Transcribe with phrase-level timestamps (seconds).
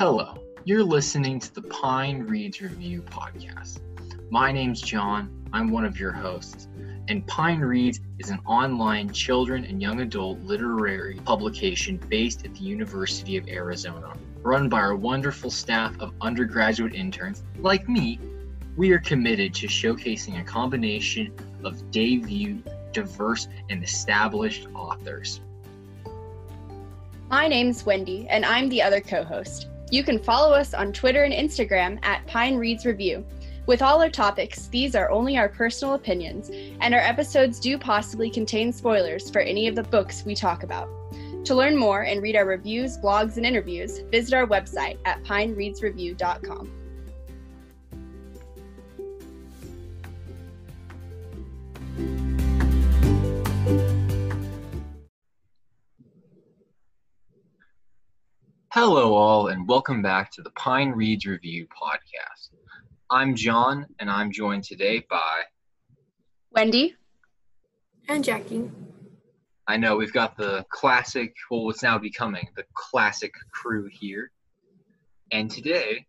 [0.00, 0.34] Hello,
[0.64, 3.80] you're listening to the Pine Reads Review podcast.
[4.30, 6.68] My name's John, I'm one of your hosts,
[7.08, 12.62] and Pine Reads is an online children and young adult literary publication based at the
[12.62, 14.14] University of Arizona.
[14.40, 18.18] Run by our wonderful staff of undergraduate interns like me,
[18.78, 21.30] we are committed to showcasing a combination
[21.62, 22.62] of debut,
[22.92, 25.42] diverse, and established authors.
[27.28, 29.66] My name's Wendy, and I'm the other co host.
[29.90, 33.24] You can follow us on Twitter and Instagram at Pine Reads Review.
[33.66, 38.30] With all our topics, these are only our personal opinions, and our episodes do possibly
[38.30, 40.88] contain spoilers for any of the books we talk about.
[41.44, 46.79] To learn more and read our reviews, blogs, and interviews, visit our website at pinereadsreview.com.
[58.82, 62.48] Hello, all, and welcome back to the Pine Reads Review podcast.
[63.10, 65.42] I'm John, and I'm joined today by
[66.50, 66.96] Wendy
[68.08, 68.70] and Jackie.
[69.66, 74.30] I know we've got the classic, well, what's now becoming the classic crew here.
[75.30, 76.06] And today,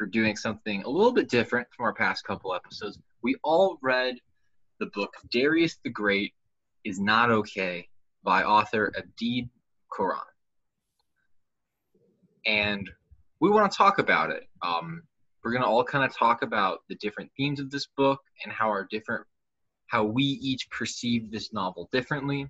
[0.00, 2.98] we're doing something a little bit different from our past couple episodes.
[3.22, 4.14] We all read
[4.80, 6.32] the book Darius the Great
[6.82, 7.90] is Not Okay
[8.24, 9.50] by author Adib
[9.92, 10.24] Khorram
[12.46, 12.88] and
[13.40, 14.44] we want to talk about it.
[14.62, 15.02] Um,
[15.44, 18.68] we're gonna all kind of talk about the different themes of this book and how
[18.68, 19.26] our different,
[19.88, 22.48] how we each perceive this novel differently.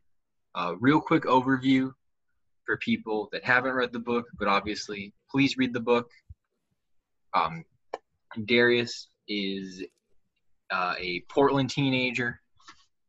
[0.54, 1.92] Uh, real quick overview
[2.64, 6.10] for people that haven't read the book, but obviously, please read the book.
[7.34, 7.64] Um,
[8.46, 9.84] Darius is
[10.70, 12.40] uh, a Portland teenager.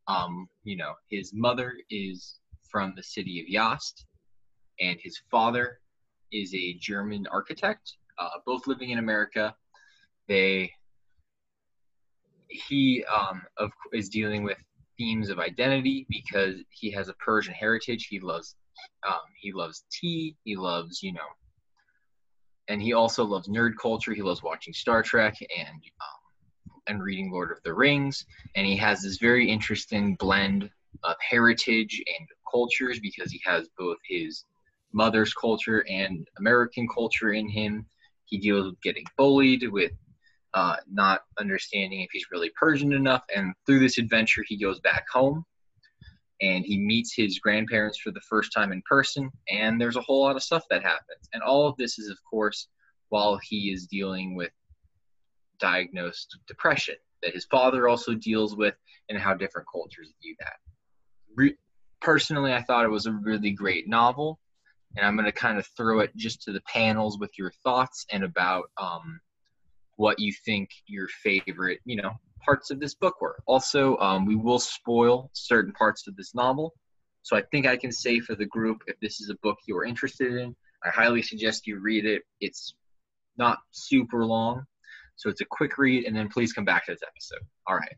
[0.08, 4.04] Um, you know, his mother is from the city of Yazd,
[4.80, 5.80] and his father
[6.31, 9.55] is a German architect, uh, both living in America.
[10.27, 10.71] They
[12.49, 14.58] he um, of, is dealing with
[14.98, 18.08] themes of identity because he has a Persian heritage.
[18.10, 18.55] He loves
[19.08, 20.36] um, he loves tea.
[20.43, 21.20] He loves you know,
[22.67, 24.14] and he also loves nerd culture.
[24.14, 28.26] He loves watching Star Trek and um, and reading Lord of the Rings.
[28.55, 30.70] And he has this very interesting blend
[31.04, 34.43] of heritage and cultures because he has both his
[34.98, 37.86] mother's culture and American culture in him.
[38.26, 39.92] He deals with getting bullied, with
[40.54, 43.24] uh, not understanding if he's really Persian enough.
[43.34, 45.46] And through this adventure, he goes back home
[46.42, 49.30] and he meets his grandparents for the first time in person.
[49.50, 51.30] And there's a whole lot of stuff that happens.
[51.32, 52.68] And all of this is, of course,
[53.10, 54.52] while he is dealing with
[55.60, 58.76] diagnosed depression that his father also deals with
[59.10, 60.58] and how different cultures view that.
[61.36, 61.58] Re-
[62.02, 64.40] personally, I thought it was a really great novel
[64.95, 68.05] and I'm going to kind of throw it just to the panels with your thoughts
[68.11, 69.20] and about um,
[69.98, 72.11] what you think your favorite, you know,
[72.43, 73.37] parts of this book were.
[73.45, 76.73] Also, um, we will spoil certain parts of this novel.
[77.23, 79.83] So I think I can say for the group, if this is a book you're
[79.83, 82.21] interested in, I highly suggest you read it.
[82.39, 82.73] It's
[83.37, 84.64] not super long,
[85.15, 87.45] so it's a quick read, and then please come back to this episode.
[87.67, 87.95] All right.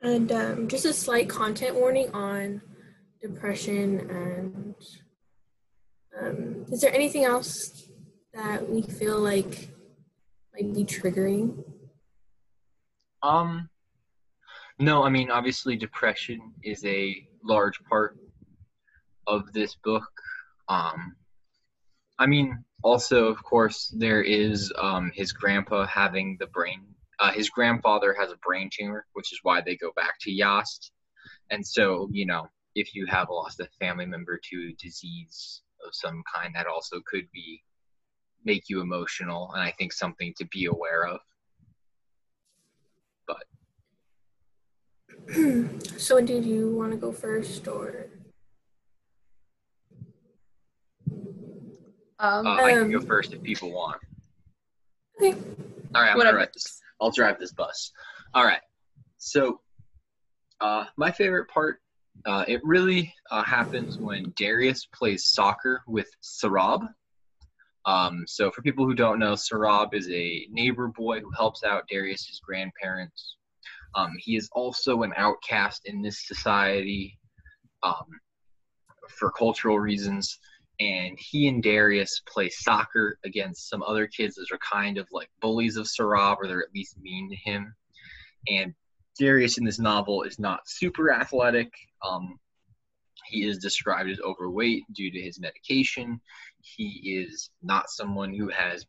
[0.00, 2.62] And um, just a slight content warning on
[3.22, 4.74] depression and
[6.20, 7.88] um, is there anything else
[8.34, 9.70] that we feel like
[10.52, 11.64] might be triggering?
[13.22, 13.68] Um,
[14.78, 18.18] no, I mean, obviously, depression is a large part
[19.26, 20.10] of this book.
[20.68, 21.16] Um,
[22.18, 26.84] I mean, also, of course, there is um, his grandpa having the brain.
[27.20, 30.90] Uh, his grandfather has a brain tumor, which is why they go back to Yazd.
[31.50, 36.22] And so, you know, if you have lost a family member to disease of some
[36.32, 37.62] kind, that also could be
[38.44, 41.20] make you emotional, and I think something to be aware of.
[43.26, 43.44] But
[45.98, 48.08] so, did you want to go first, or?
[52.18, 54.00] Um, uh, I can go first if people want.
[55.20, 55.36] Okay.
[55.94, 56.80] All right, I'm gonna write this.
[57.00, 57.92] I'll drive this bus.
[58.34, 58.60] All right.
[59.18, 59.60] So,
[60.60, 61.80] uh, my favorite part
[62.26, 66.88] uh, it really uh, happens when Darius plays soccer with Sohrab.
[67.84, 71.88] Um, so, for people who don't know, Sohrab is a neighbor boy who helps out
[71.88, 73.36] Darius's grandparents.
[73.94, 77.18] Um, he is also an outcast in this society
[77.82, 78.06] um,
[79.08, 80.38] for cultural reasons.
[80.80, 85.28] And he and Darius play soccer against some other kids that are kind of like
[85.40, 87.74] bullies of Sohrab, or they're at least mean to him.
[88.48, 88.74] And
[89.18, 91.72] Darius in this novel is not super athletic.
[92.02, 92.38] Um,
[93.26, 96.20] he is described as overweight due to his medication,
[96.60, 98.86] he is not someone who has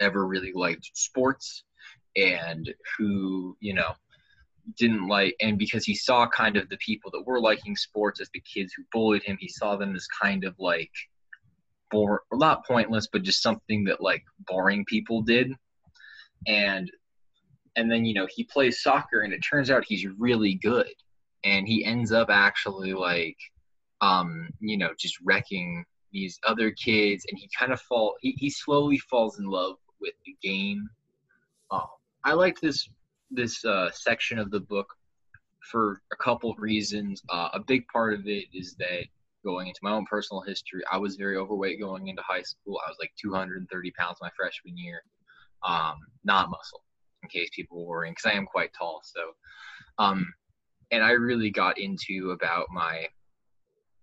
[0.00, 1.64] ever really liked sports
[2.16, 3.92] and who, you know,
[4.78, 8.30] didn't like and because he saw kind of the people that were liking sports as
[8.32, 10.90] the kids who bullied him he saw them as kind of like
[11.90, 15.52] bore not pointless but just something that like boring people did
[16.46, 16.90] and
[17.76, 20.92] and then you know he plays soccer and it turns out he's really good
[21.44, 23.36] and he ends up actually like
[24.00, 28.48] um you know just wrecking these other kids and he kind of fall he, he
[28.48, 30.88] slowly falls in love with the game
[31.70, 31.86] um,
[32.24, 32.88] i like this
[33.30, 34.86] this uh, section of the book
[35.70, 37.22] for a couple of reasons.
[37.28, 39.04] Uh, a big part of it is that
[39.44, 42.78] going into my own personal history, I was very overweight going into high school.
[42.84, 45.02] I was like 230 pounds my freshman year,
[45.66, 46.82] um, not muscle,
[47.24, 49.00] in case people were worrying, because I am quite tall.
[49.04, 49.20] So,
[49.98, 50.32] um,
[50.90, 53.08] and I really got into about my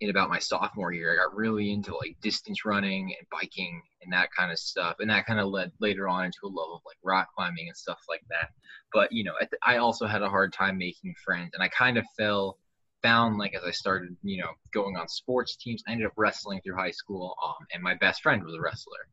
[0.02, 1.14] in about my sophomore year.
[1.14, 5.10] I got really into like distance running and biking and that kind of stuff, and
[5.10, 8.00] that kind of led later on into a love of like rock climbing and stuff
[8.10, 8.50] like that.
[8.94, 9.34] But you know,
[9.64, 12.58] I also had a hard time making friends, and I kind of fell
[13.04, 15.84] found like as I started, you know, going on sports teams.
[15.88, 19.08] I ended up wrestling through high school, um, and my best friend was a wrestler,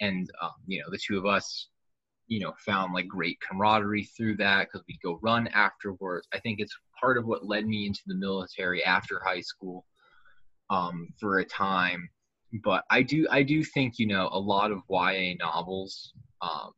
[0.00, 1.68] and um, you know, the two of us
[2.26, 6.60] you know found like great camaraderie through that because we'd go run afterwards i think
[6.60, 9.84] it's part of what led me into the military after high school
[10.70, 12.08] um, for a time.
[12.64, 16.72] But I do I do think you know a lot of YA novels, um,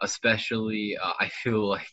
[0.00, 1.86] especially uh, I feel like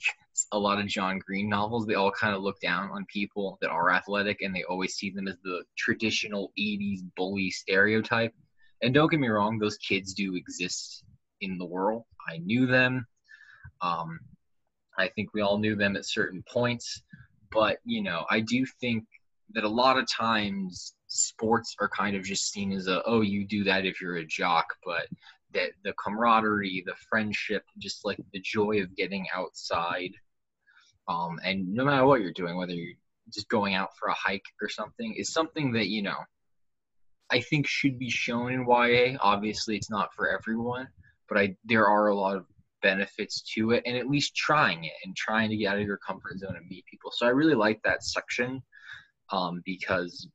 [0.54, 3.70] a lot of John Green novels, they all kind of look down on people that
[3.70, 8.34] are athletic and they always see them as the traditional 80s bully stereotype.
[8.82, 11.04] And don't get me wrong, those kids do exist
[11.42, 12.04] in the world.
[12.28, 13.06] I knew them.
[13.82, 14.20] Um,
[14.98, 17.02] I think we all knew them at certain points.
[17.52, 19.06] But, you know, I do think
[19.54, 23.46] that a lot of times sports are kind of just seen as a oh you
[23.46, 25.08] do that if you're a jock but
[25.54, 30.12] that the camaraderie the friendship just like the joy of getting outside
[31.08, 32.94] um, and no matter what you're doing whether you're
[33.34, 36.18] just going out for a hike or something is something that you know
[37.32, 40.88] i think should be shown in ya obviously it's not for everyone
[41.30, 42.46] but i there are a lot of
[42.82, 45.98] benefits to it and at least trying it and trying to get out of your
[45.98, 48.62] comfort zone and meet people so i really like that section
[49.32, 50.28] um, because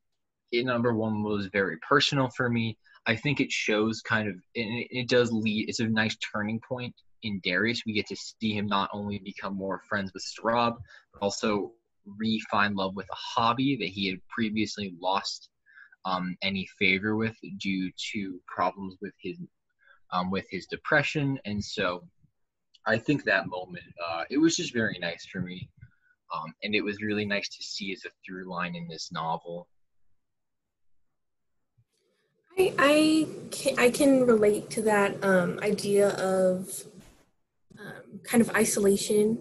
[0.51, 2.77] it number one was very personal for me.
[3.07, 5.69] I think it shows kind of it, it does lead.
[5.69, 6.93] It's a nice turning point
[7.23, 7.83] in Darius.
[7.85, 10.75] We get to see him not only become more friends with Sohrab,
[11.13, 11.71] but also
[12.17, 15.49] re-find love with a hobby that he had previously lost
[16.05, 19.39] um, any favor with due to problems with his
[20.11, 21.39] um, with his depression.
[21.45, 22.03] And so,
[22.87, 25.69] I think that moment uh, it was just very nice for me.
[26.33, 29.67] Um, and it was really nice to see as a through line in this novel.
[32.57, 36.83] I I can, I can relate to that um, idea of
[37.79, 39.37] um, kind of isolation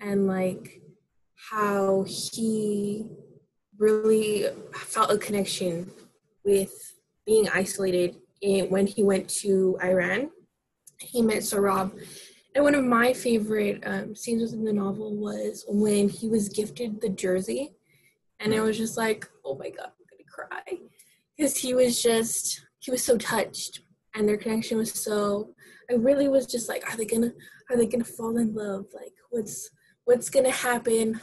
[0.00, 0.80] and like
[1.50, 3.10] how he
[3.78, 5.90] really felt a connection
[6.44, 6.94] with
[7.26, 8.16] being isolated
[8.68, 10.30] when he went to Iran.
[10.98, 11.92] He met Sohrab
[12.54, 17.00] and one of my favorite um, scenes within the novel was when he was gifted
[17.00, 17.72] the jersey.
[18.38, 20.78] And it was just like, oh my God, I'm going to cry.
[21.36, 23.80] Because he was just, he was so touched.
[24.14, 25.54] And their connection was so,
[25.90, 27.32] I really was just like, are they going to,
[27.70, 28.86] are they going to fall in love?
[28.94, 29.70] Like, what's,
[30.04, 31.20] what's going to happen?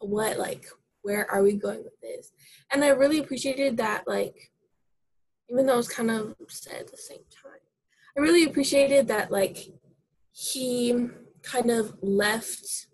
[0.00, 0.66] What, like,
[1.00, 2.30] where are we going with this?
[2.70, 4.52] And I really appreciated that, like,
[5.50, 7.60] even though it was kind of sad at the same time.
[8.16, 9.58] I really appreciated that, like,
[10.32, 11.08] he
[11.42, 12.86] kind of left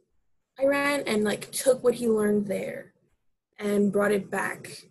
[0.58, 2.92] Iran and like took what he learned there
[3.58, 4.84] and brought it back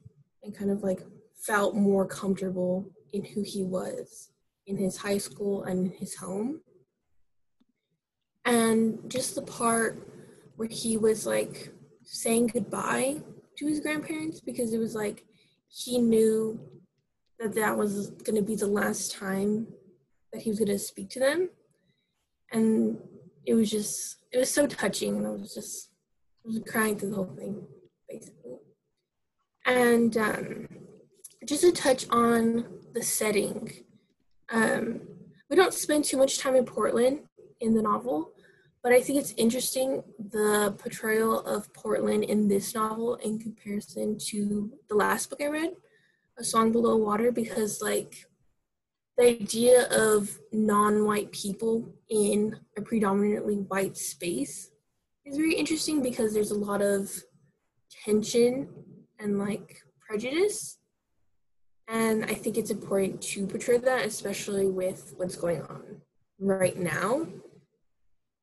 [0.44, 1.02] and kind of like
[1.36, 4.30] felt more comfortable in who he was
[4.66, 6.62] in his high school and his home.
[8.46, 10.08] And just the part
[10.56, 11.72] where he was like
[12.04, 13.22] saying goodbye
[13.58, 15.26] to his grandparents because it was like
[15.68, 16.60] he knew
[17.40, 19.68] that that was going to be the last time
[20.32, 21.50] that he was going to speak to them.
[22.52, 23.00] And
[23.46, 25.90] it was just it was so touching and i was just
[26.46, 27.68] I was crying through the whole thing
[28.08, 28.58] basically.
[29.66, 30.68] And um,
[31.46, 33.72] just to touch on the setting
[34.52, 35.02] um,
[35.50, 37.20] we don't spend too much time in portland
[37.60, 38.34] in the novel
[38.84, 44.72] but i think it's interesting the portrayal of portland in this novel in comparison to
[44.90, 45.72] the last book i read
[46.40, 48.26] a song below water because like
[49.18, 54.72] the idea of non-white people in a predominantly white space
[55.26, 57.12] is very interesting because there's a lot of
[58.06, 58.70] tension
[59.20, 60.80] and like prejudice
[61.90, 66.02] And I think it's important to portray that, especially with what's going on
[66.40, 67.28] right now.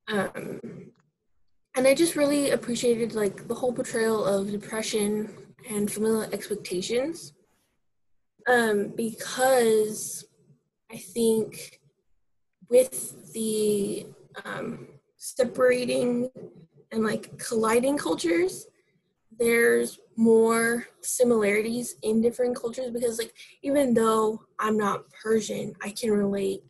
[0.09, 0.61] Um,
[1.76, 5.33] and I just really appreciated like the whole portrayal of depression
[5.71, 7.33] and familial expectations
[8.47, 10.25] um, because
[10.91, 11.81] I think
[12.69, 14.07] with the
[14.45, 16.31] um, separating
[16.93, 18.67] and like colliding cultures,
[19.38, 26.11] there's more similarities in different cultures because like even though I'm not Persian, I can
[26.12, 26.62] relate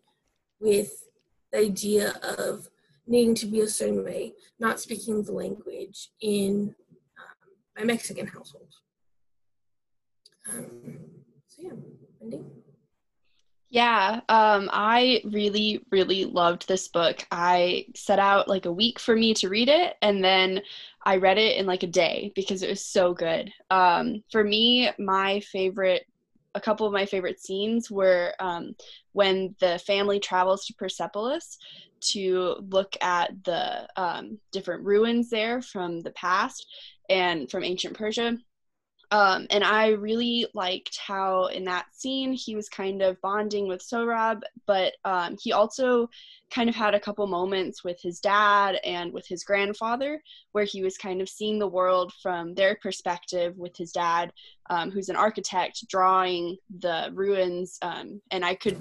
[0.60, 1.04] with
[1.52, 2.68] the idea of
[3.06, 6.74] needing to be a certain way, not speaking the language in
[7.18, 8.74] um, my Mexican household.
[10.50, 11.15] Um,
[11.56, 11.72] so yeah,
[12.20, 12.44] Wendy.
[13.68, 17.26] Yeah, um, I really, really loved this book.
[17.30, 20.62] I set out like a week for me to read it, and then
[21.04, 23.52] I read it in like a day because it was so good.
[23.70, 26.06] Um, for me, my favorite,
[26.54, 28.76] a couple of my favorite scenes were um,
[29.12, 31.58] when the family travels to Persepolis
[32.12, 36.66] to look at the um, different ruins there from the past
[37.10, 38.38] and from ancient Persia.
[39.12, 43.80] Um, and I really liked how in that scene he was kind of bonding with
[43.80, 46.10] Sohrab, but um, he also
[46.50, 50.20] kind of had a couple moments with his dad and with his grandfather
[50.52, 54.32] where he was kind of seeing the world from their perspective with his dad,
[54.70, 57.78] um, who's an architect, drawing the ruins.
[57.82, 58.78] Um, and I could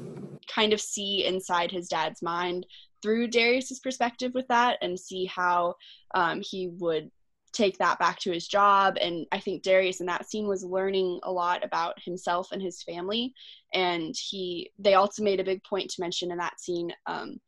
[0.47, 2.65] kind of see inside his dad's mind
[3.01, 5.75] through Darius's perspective with that and see how
[6.15, 7.11] um, he would
[7.55, 8.97] take that back to his job.
[8.99, 12.83] And i think darius in that scene was learning a lot about himself and his
[12.83, 13.33] family.
[13.73, 17.39] And he they also made a big point to mention in that scene um,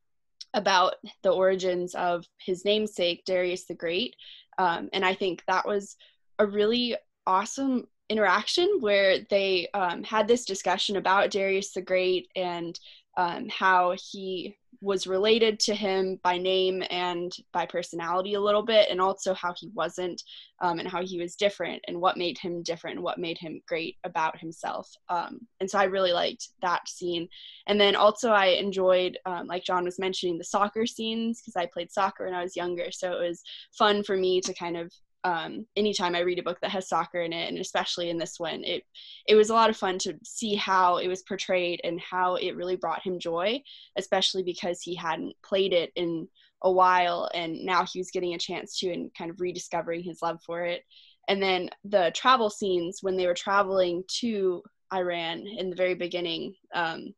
[0.53, 4.15] about the origins of his namesake darius the great.
[4.57, 5.95] Um, and i think that was
[6.39, 6.95] a really
[7.25, 12.79] awesome interaction where they um, had this discussion about darius the great and
[13.17, 18.89] um, how he was related to him by name and by personality a little bit,
[18.89, 20.21] and also how he wasn't,
[20.61, 23.61] um, and how he was different, and what made him different, and what made him
[23.67, 24.89] great about himself.
[25.09, 27.27] Um, and so I really liked that scene.
[27.67, 31.67] And then also I enjoyed, um, like John was mentioning, the soccer scenes because I
[31.71, 33.41] played soccer when I was younger, so it was
[33.77, 34.91] fun for me to kind of
[35.23, 38.39] um, anytime I read a book that has soccer in it, and especially in this
[38.39, 38.83] one, it
[39.27, 42.55] it was a lot of fun to see how it was portrayed and how it
[42.55, 43.61] really brought him joy,
[43.97, 46.27] especially because he hadn't played it in
[46.61, 50.21] a while, and now he was getting a chance to and kind of rediscovering his
[50.21, 50.83] love for it.
[51.27, 56.55] And then the travel scenes when they were traveling to Iran in the very beginning,
[56.73, 57.13] um,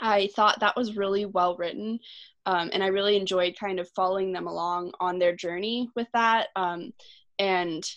[0.00, 1.98] I thought that was really well written.
[2.44, 6.48] Um, and I really enjoyed kind of following them along on their journey with that.
[6.54, 6.92] Um,
[7.38, 7.88] and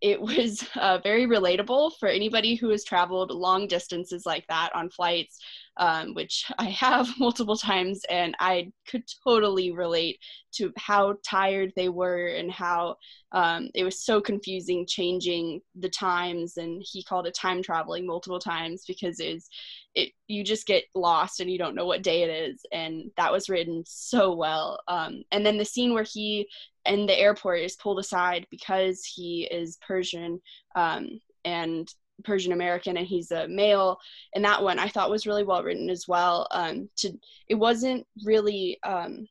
[0.00, 4.90] it was uh, very relatable for anybody who has traveled long distances like that on
[4.90, 5.38] flights,
[5.76, 10.18] um, which I have multiple times, and I could totally relate
[10.52, 12.96] to how tired they were and how
[13.32, 16.56] um, it was so confusing changing the times.
[16.56, 19.48] And he called it time traveling multiple times because it was,
[19.94, 23.32] it you just get lost and you don't know what day it is, and that
[23.32, 24.80] was written so well.
[24.88, 26.48] Um, and then the scene where he
[26.86, 30.40] in the airport is pulled aside because he is Persian
[30.74, 31.92] um, and
[32.24, 33.98] Persian American and he's a male.
[34.34, 36.46] And that one I thought was really well written as well.
[36.50, 37.12] Um, to
[37.48, 39.26] it wasn't really um,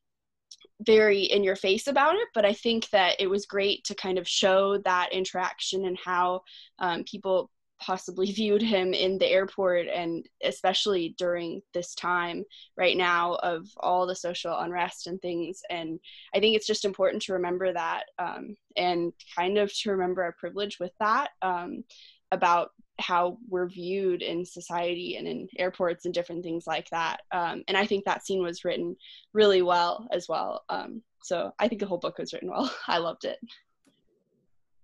[0.86, 4.18] very in your face about it, but I think that it was great to kind
[4.18, 6.41] of show that interaction and how
[6.79, 12.43] um, people possibly viewed him in the airport and especially during this time
[12.77, 15.62] right now of all the social unrest and things.
[15.69, 16.00] And
[16.33, 20.33] i think it's just important to remember that um, and kind of to remember our
[20.33, 21.83] privilege with that um,
[22.31, 27.21] about how we're viewed in society and in airports and different things like that.
[27.31, 28.95] Um, and i think that scene was written
[29.33, 30.63] really well as well.
[30.69, 32.71] Um, so i think the whole book was written well.
[32.88, 33.39] I loved it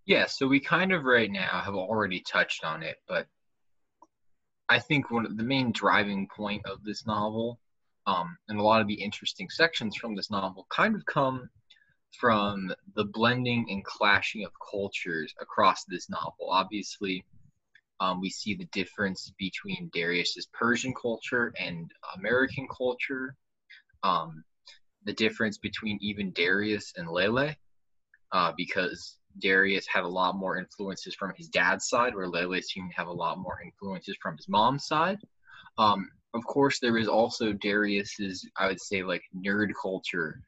[0.06, 3.28] yeah, so we kind of right now have already touched on it, but
[4.70, 7.60] I think one of the main driving point of this novel,
[8.08, 11.50] um, and a lot of the interesting sections from this novel, kind of come
[12.20, 16.50] from the blending and clashing of cultures across this novel.
[16.50, 17.26] Obviously,
[18.00, 23.36] um, we see the difference between Darius's Persian culture and American culture.
[24.04, 24.44] Um,
[25.06, 27.56] the difference between even Darius and Laleh,
[28.32, 32.92] uh, because Darius had a lot more influences from his dad's side, where Laleh seemed
[32.92, 35.20] to have a lot more influences from his mom's side.
[35.78, 40.42] Um, of course, there is also Darius's, I would say, like nerd culture,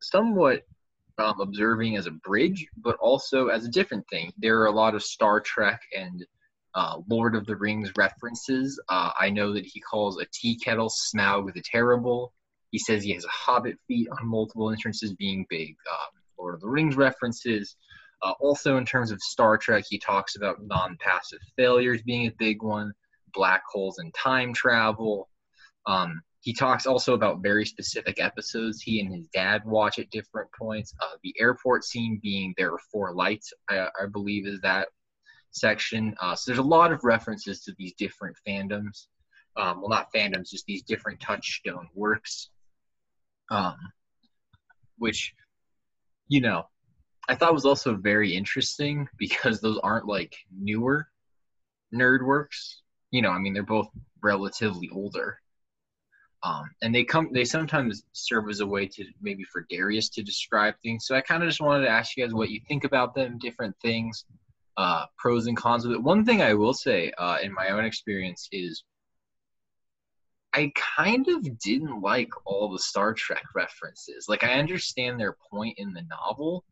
[0.00, 0.62] somewhat
[1.18, 4.32] um, observing as a bridge, but also as a different thing.
[4.38, 6.24] There are a lot of Star Trek and
[6.74, 8.80] uh, Lord of the Rings references.
[8.88, 12.32] Uh, I know that he calls a tea kettle Smaug the Terrible.
[12.70, 16.60] He says he has a hobbit feet on multiple entrances, being big um, Lord of
[16.60, 17.76] the Rings references.
[18.22, 22.32] Uh, also, in terms of Star Trek, he talks about non passive failures being a
[22.38, 22.92] big one,
[23.32, 25.28] black holes and time travel.
[25.86, 30.48] Um, he talks also about very specific episodes he and his dad watch at different
[30.58, 30.94] points.
[31.00, 34.88] Uh, the airport scene being There Are Four Lights, I, I believe, is that
[35.50, 36.14] section.
[36.20, 39.06] Uh, so there's a lot of references to these different fandoms.
[39.56, 42.48] Um, well, not fandoms, just these different touchstone works.
[43.50, 43.76] Um,
[44.96, 45.34] which,
[46.28, 46.64] you know,
[47.30, 51.06] I thought was also very interesting because those aren't like newer
[51.94, 52.82] nerd works.
[53.12, 53.86] You know, I mean, they're both
[54.20, 55.38] relatively older.
[56.42, 60.24] Um, and they come they sometimes serve as a way to maybe for Darius to
[60.24, 61.06] describe things.
[61.06, 63.38] So I kind of just wanted to ask you guys what you think about them,
[63.38, 64.24] different things,
[64.76, 66.02] uh, pros and cons of it.
[66.02, 68.82] One thing I will say uh, in my own experience is
[70.52, 74.26] I kind of didn't like all the Star Trek references.
[74.28, 76.64] Like I understand their point in the novel,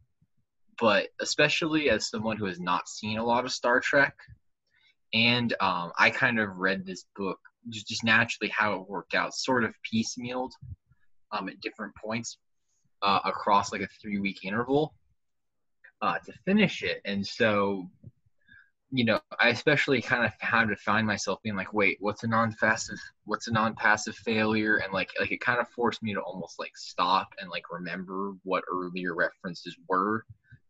[0.80, 4.14] but especially as someone who has not seen a lot of Star Trek,
[5.14, 7.38] and um, I kind of read this book
[7.70, 10.52] just, naturally how it worked out, sort of piecemealed
[11.32, 12.38] um, at different points
[13.02, 14.94] uh, across like a three week interval
[16.02, 17.00] uh, to finish it.
[17.04, 17.88] And so,
[18.90, 22.28] you know, I especially kind of had to find myself being like, wait, what's a
[22.28, 24.76] non-passive, what's a non-passive failure?
[24.76, 28.32] And like, like it kind of forced me to almost like stop and like remember
[28.44, 30.25] what earlier references were.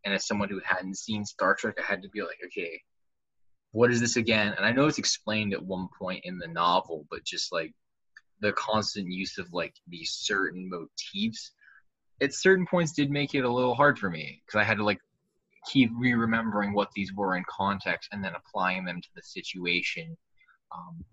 [0.05, 2.81] And as someone who hadn't seen Star Trek, I had to be like, okay,
[3.71, 4.53] what is this again?
[4.57, 7.73] And I know it's explained at one point in the novel, but just like
[8.41, 11.51] the constant use of like these certain motifs
[12.21, 14.83] at certain points did make it a little hard for me because I had to
[14.83, 14.99] like
[15.67, 20.17] keep re-remembering what these were in context and then applying them to the situation.
[20.71, 21.03] Um,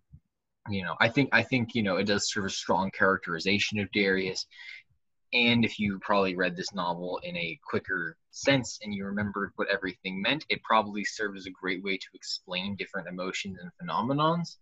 [0.69, 3.91] you know, I think I think you know it does serve a strong characterization of
[3.93, 4.47] Darius,
[5.33, 9.69] and if you probably read this novel in a quicker sense and you remembered what
[9.69, 14.57] everything meant, it probably served as a great way to explain different emotions and phenomenons.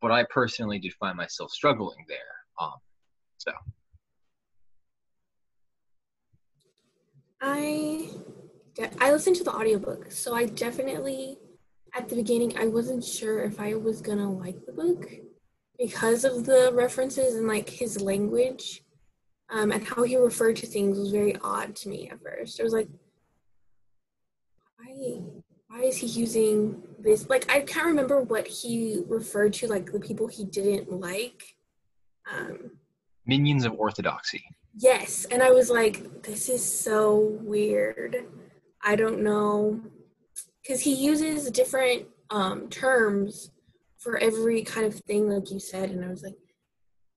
[0.00, 2.18] But I personally did find myself struggling there.
[2.60, 2.74] Um,
[3.38, 3.52] so.
[7.40, 8.10] I
[9.00, 11.38] I listened to the audiobook, so I definitely
[11.94, 15.10] at the beginning I wasn't sure if I was gonna like the book
[15.78, 18.82] because of the references and like his language
[19.50, 22.60] um, and how he referred to things was very odd to me at first.
[22.60, 22.88] I was like,
[24.78, 25.20] why,
[25.68, 27.28] why is he using this?
[27.28, 31.42] Like, I can't remember what he referred to, like the people he didn't like.
[32.32, 32.72] Um,
[33.26, 34.44] Minions of Orthodoxy.
[34.76, 38.24] Yes, and I was like, this is so weird.
[38.82, 39.80] I don't know,
[40.62, 43.50] because he uses different um, terms
[43.98, 46.36] for every kind of thing, like you said, and I was like,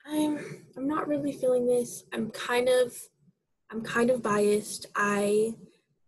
[0.06, 2.04] I'm I'm not really feeling this.
[2.14, 2.94] I'm kind of
[3.72, 4.88] I'm kind of biased.
[4.96, 5.54] I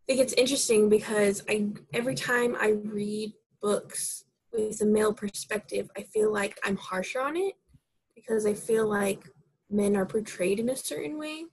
[0.08, 6.03] think it's interesting because I every time I read books with a male perspective, I
[6.03, 7.55] feel like I'm harsher on it
[8.15, 9.23] because I feel like
[9.69, 11.45] men are portrayed in a certain way.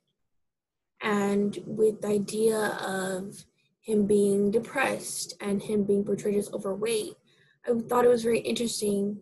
[1.01, 3.45] And with the idea of
[3.81, 7.15] him being depressed and him being portrayed as overweight,
[7.67, 9.21] I thought it was very interesting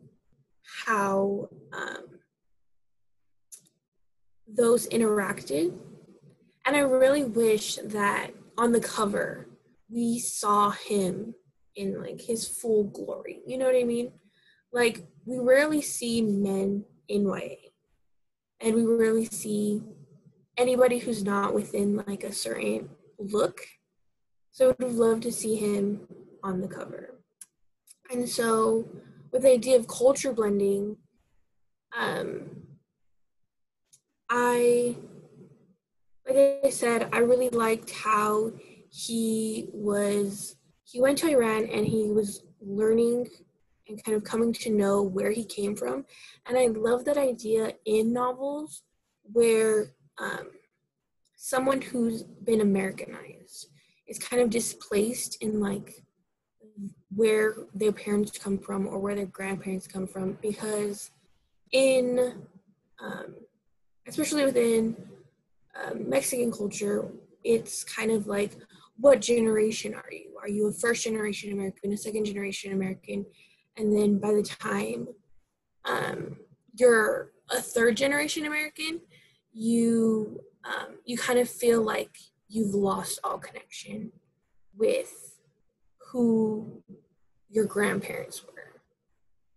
[0.85, 2.10] how um,
[4.57, 5.79] those interacted.
[6.67, 9.49] And I really wish that on the cover
[9.91, 11.35] we saw him
[11.75, 13.41] in like his full glory.
[13.47, 14.13] You know what I mean?
[14.73, 17.57] Like we rarely see men in YA.
[18.61, 19.83] And we rarely see
[20.57, 23.63] anybody who's not within like a certain look.
[24.53, 26.07] So I would have loved to see him
[26.43, 27.21] on the cover.
[28.11, 28.87] And so
[29.33, 30.97] with the idea of culture blending,
[31.97, 32.51] um,
[34.31, 34.97] I,
[36.27, 38.53] like I said, I really liked how
[38.91, 43.29] he was, he went to Iran and he was learning
[43.89, 46.07] and kind of coming to know where he came from.
[46.47, 48.83] And I love that idea in novels
[49.23, 50.51] where um,
[51.37, 53.67] someone who's been Americanized
[54.07, 56.05] is kind of displaced in like
[57.15, 61.11] where their parents come from or where their grandparents come from because
[61.73, 62.45] in
[63.01, 63.35] um,
[64.11, 64.97] especially within
[65.81, 67.09] um, Mexican culture,
[67.45, 68.53] it's kind of like,
[68.97, 70.29] what generation are you?
[70.43, 73.25] Are you a first generation American, a second generation American?
[73.79, 75.09] And then by the time
[75.87, 76.37] um,
[76.79, 79.01] you're a third generation American,
[79.53, 82.15] you um, you kind of feel like
[82.49, 84.13] you've lost all connection
[84.77, 85.39] with
[86.11, 86.83] who
[87.49, 88.51] your grandparents were.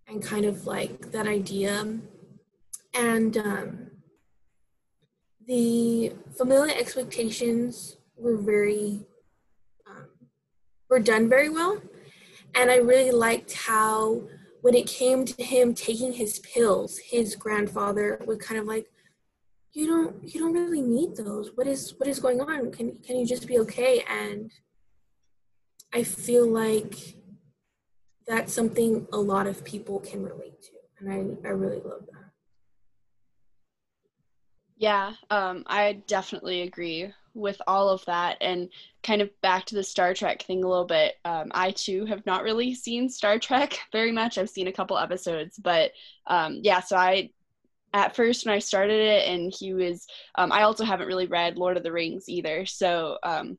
[0.07, 1.73] and kind of like that idea.
[2.93, 3.91] And um,
[5.47, 9.05] the familial expectations were very
[9.87, 10.07] um,
[10.89, 11.81] were done very well.
[12.55, 14.21] And i really liked how
[14.61, 18.87] when it came to him taking his pills his grandfather would kind of like
[19.73, 21.51] you don't you don't really need those.
[21.55, 22.71] What is what is going on?
[22.71, 24.03] Can can you just be okay?
[24.07, 24.51] And
[25.95, 26.95] i feel like
[28.27, 30.71] that's something a lot of people can relate to.
[30.99, 32.12] And i i really love that
[34.77, 38.69] yeah um i definitely agree with all of that and
[39.01, 42.25] kind of back to the star trek thing a little bit um, i too have
[42.25, 44.37] not really seen star trek very much.
[44.37, 45.91] I've seen a couple episodes but
[46.27, 47.29] um, yeah so i
[47.93, 51.57] at first when I started it, and he was, um, I also haven't really read
[51.57, 53.57] Lord of the Rings either, so um,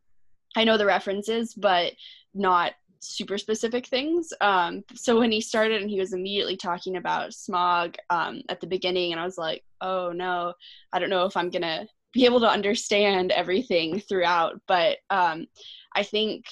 [0.57, 1.93] I know the references, but
[2.35, 2.73] not
[3.05, 4.33] super specific things.
[4.41, 8.67] Um, so when he started and he was immediately talking about Smaug um, at the
[8.67, 10.55] beginning, and I was like, oh no,
[10.93, 15.47] I don't know if I'm gonna be able to understand everything throughout, but um,
[15.95, 16.47] I think.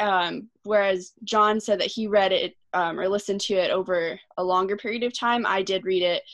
[0.00, 4.76] Um, whereas John said that he read it or listened to it over a longer
[4.76, 6.24] period of time, I did read it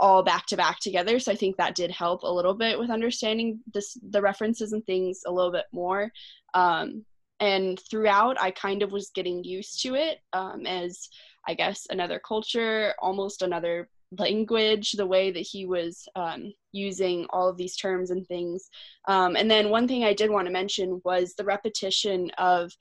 [0.00, 2.90] all back to back together so i think that did help a little bit with
[2.90, 6.10] understanding this the references and things a little bit more
[6.54, 7.04] um,
[7.44, 11.08] and throughout i kind of was getting used to it um, as
[11.46, 17.48] i guess another culture almost another language the way that he was um, using all
[17.48, 18.70] of these terms and things
[19.08, 22.72] um, and then one thing i did want to mention was the repetition of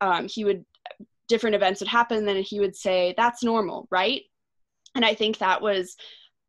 [0.00, 0.64] um, he would
[1.26, 4.22] different events would happen then he would say that's normal right
[4.94, 5.96] and i think that was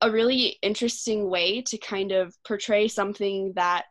[0.01, 3.85] a really interesting way to kind of portray something that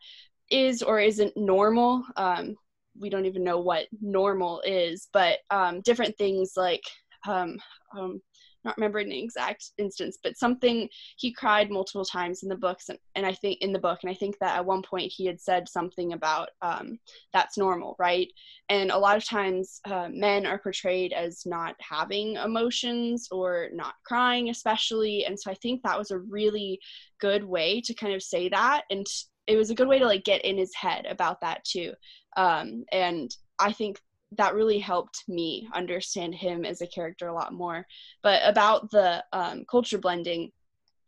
[0.50, 2.04] is or isn't normal.
[2.16, 2.56] Um,
[2.98, 6.82] we don't even know what normal is, but um, different things like
[7.26, 7.58] um,
[7.96, 8.20] um
[8.64, 12.98] not remembering the exact instance, but something he cried multiple times in the books, and,
[13.14, 15.40] and I think in the book, and I think that at one point he had
[15.40, 16.98] said something about um,
[17.32, 18.28] that's normal, right?
[18.68, 23.94] And a lot of times uh, men are portrayed as not having emotions or not
[24.06, 26.80] crying, especially, and so I think that was a really
[27.20, 29.06] good way to kind of say that, and
[29.46, 31.92] it was a good way to like get in his head about that too.
[32.36, 34.00] Um, and I think
[34.36, 37.86] that really helped me understand him as a character a lot more.
[38.22, 40.50] But about the um, culture blending,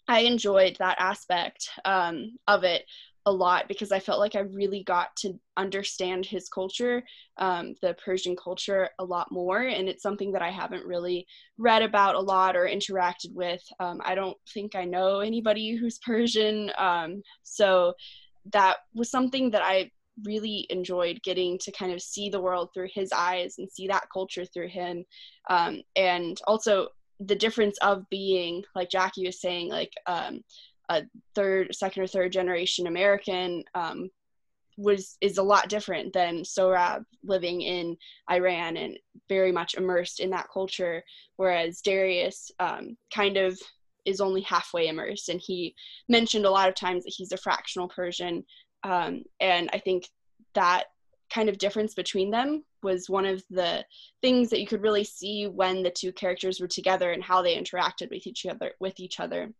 [0.09, 2.85] I enjoyed that aspect um, of it
[3.29, 7.03] a lot because I felt like I really got to understand his culture,
[7.39, 9.63] um, the Persian culture, a lot more.
[9.63, 11.27] And it's something that I haven't really
[11.59, 13.63] read about a lot or interacted with.
[13.81, 16.71] Um, I don't think I know anybody who's Persian.
[16.79, 17.95] Um, so
[18.53, 19.91] that was something that I
[20.25, 24.09] really enjoyed getting to kind of see the world through his eyes and see that
[24.13, 25.05] culture through him.
[25.51, 26.89] Um, and also
[27.21, 30.43] the difference of being like jackie was saying like um,
[30.91, 31.03] a
[31.35, 34.11] third second or third generation american um,
[34.77, 37.97] was is a lot different than Sohrab living in
[38.31, 41.03] Iran and very much immersed in that culture,
[41.37, 43.59] whereas Darius um, kind of
[44.07, 45.29] is only halfway immersed.
[45.29, 45.75] And he
[46.09, 48.45] mentioned a lot of times that he's a fractional Persian,
[48.85, 50.09] um, and I think
[50.55, 50.85] that
[51.33, 53.85] kind of difference between them was one of the
[54.23, 57.57] things that you could really see when the two characters were together and how they
[57.57, 59.53] interacted with each other with each other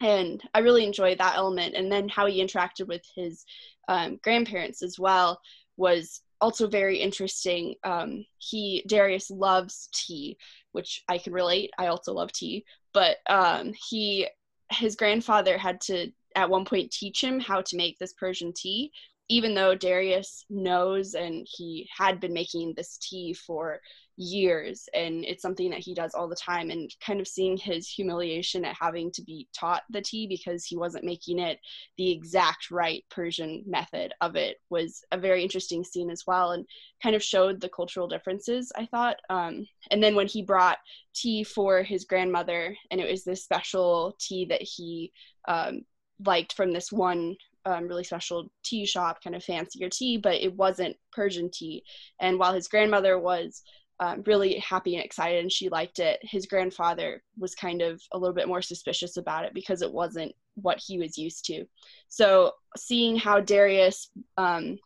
[0.00, 3.44] and i really enjoyed that element and then how he interacted with his
[3.88, 5.40] um, grandparents as well
[5.76, 10.36] was also very interesting um, he darius loves tea
[10.72, 14.28] which i can relate i also love tea but um, he
[14.70, 18.92] his grandfather had to at one point teach him how to make this Persian tea,
[19.28, 23.80] even though Darius knows and he had been making this tea for
[24.16, 27.88] years and it's something that he does all the time and kind of seeing his
[27.88, 31.60] humiliation at having to be taught the tea because he wasn't making it
[31.98, 36.66] the exact right Persian method of it was a very interesting scene as well and
[37.00, 39.16] kind of showed the cultural differences I thought.
[39.30, 40.78] Um, and then when he brought
[41.14, 45.12] tea for his grandmother and it was this special tea that he
[45.46, 45.82] um,
[46.24, 47.36] liked from this one
[47.68, 51.84] um, really special tea shop, kind of fancier tea, but it wasn't Persian tea.
[52.20, 53.62] And while his grandmother was
[54.00, 58.18] um, really happy and excited and she liked it, his grandfather was kind of a
[58.18, 61.64] little bit more suspicious about it because it wasn't what he was used to.
[62.08, 64.78] So seeing how Darius um,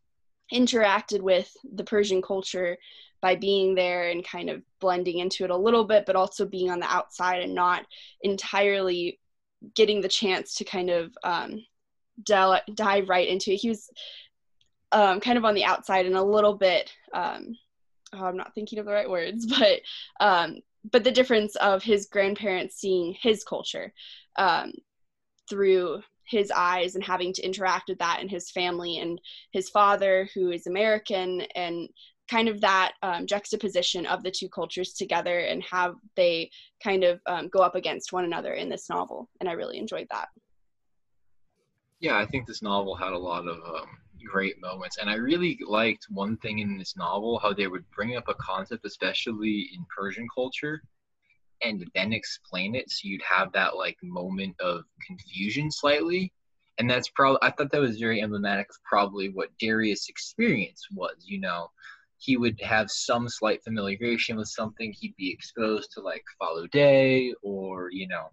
[0.53, 2.77] interacted with the Persian culture
[3.21, 6.71] by being there and kind of blending into it a little bit, but also being
[6.71, 7.87] on the outside and not
[8.23, 9.21] entirely
[9.75, 11.65] getting the chance to kind of um,
[12.25, 13.57] dive, right into it.
[13.57, 13.91] He was
[14.93, 17.57] um, kind of on the outside and a little bit, um,
[18.13, 19.81] oh, I'm not thinking of the right words, but
[20.21, 20.59] um,
[20.91, 23.93] but the difference of his grandparents seeing his culture
[24.37, 24.73] um,
[25.49, 29.21] through his eyes and having to interact with that and his family and
[29.53, 31.89] his father who is american and
[32.31, 36.49] kind of that um, juxtaposition of the two cultures together and how they
[36.83, 40.07] kind of um, go up against one another in this novel and i really enjoyed
[40.11, 40.29] that
[42.03, 43.87] yeah i think this novel had a lot of um,
[44.31, 48.17] great moments and i really liked one thing in this novel how they would bring
[48.17, 50.83] up a concept especially in persian culture
[51.63, 56.33] and then explain it so you'd have that like moment of confusion slightly
[56.79, 61.17] and that's probably i thought that was very emblematic of probably what darius experience was
[61.25, 61.71] you know?
[62.19, 67.35] He would have some slight familiarization with something he'd be exposed to like follow day
[67.43, 68.29] or you know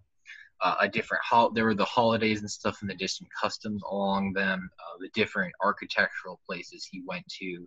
[0.62, 4.32] uh, a different hol- there were the holidays and stuff and the distant customs along
[4.32, 7.66] them uh, the different architectural places he went to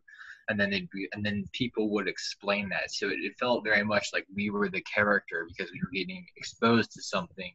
[0.49, 2.91] and then they'd be and then people would explain that.
[2.91, 6.25] So it, it felt very much like we were the character because we were getting
[6.35, 7.53] exposed to something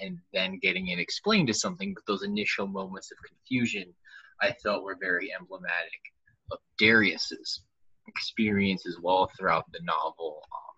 [0.00, 3.84] and then getting it explained to something but those initial moments of confusion
[4.40, 6.00] i felt were very emblematic
[6.50, 7.62] of darius's
[8.08, 10.71] experience as well throughout the novel um,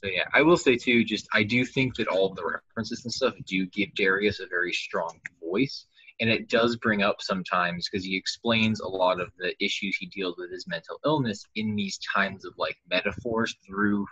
[0.00, 3.12] so yeah i will say too just i do think that all the references and
[3.12, 5.86] stuff do give darius a very strong voice
[6.20, 10.06] and it does bring up sometimes because he explains a lot of the issues he
[10.06, 14.06] deals with his mental illness in these times of like metaphors through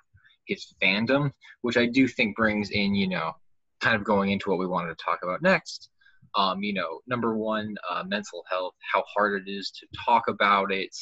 [0.46, 1.31] his fandom
[1.62, 3.33] which i do think brings in you know
[3.81, 5.90] kind of going into what we wanted to talk about next.
[6.37, 10.70] Um, you know number one uh, mental health how hard it is to talk about
[10.70, 10.94] it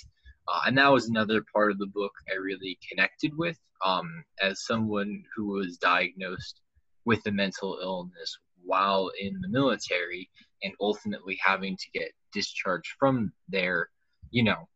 [0.49, 4.65] uh, and that was another part of the book i really connected with um, as
[4.65, 6.61] someone who was diagnosed
[7.05, 10.29] with a mental illness while in the military
[10.63, 13.89] and ultimately having to get discharged from there,
[14.31, 14.69] you know,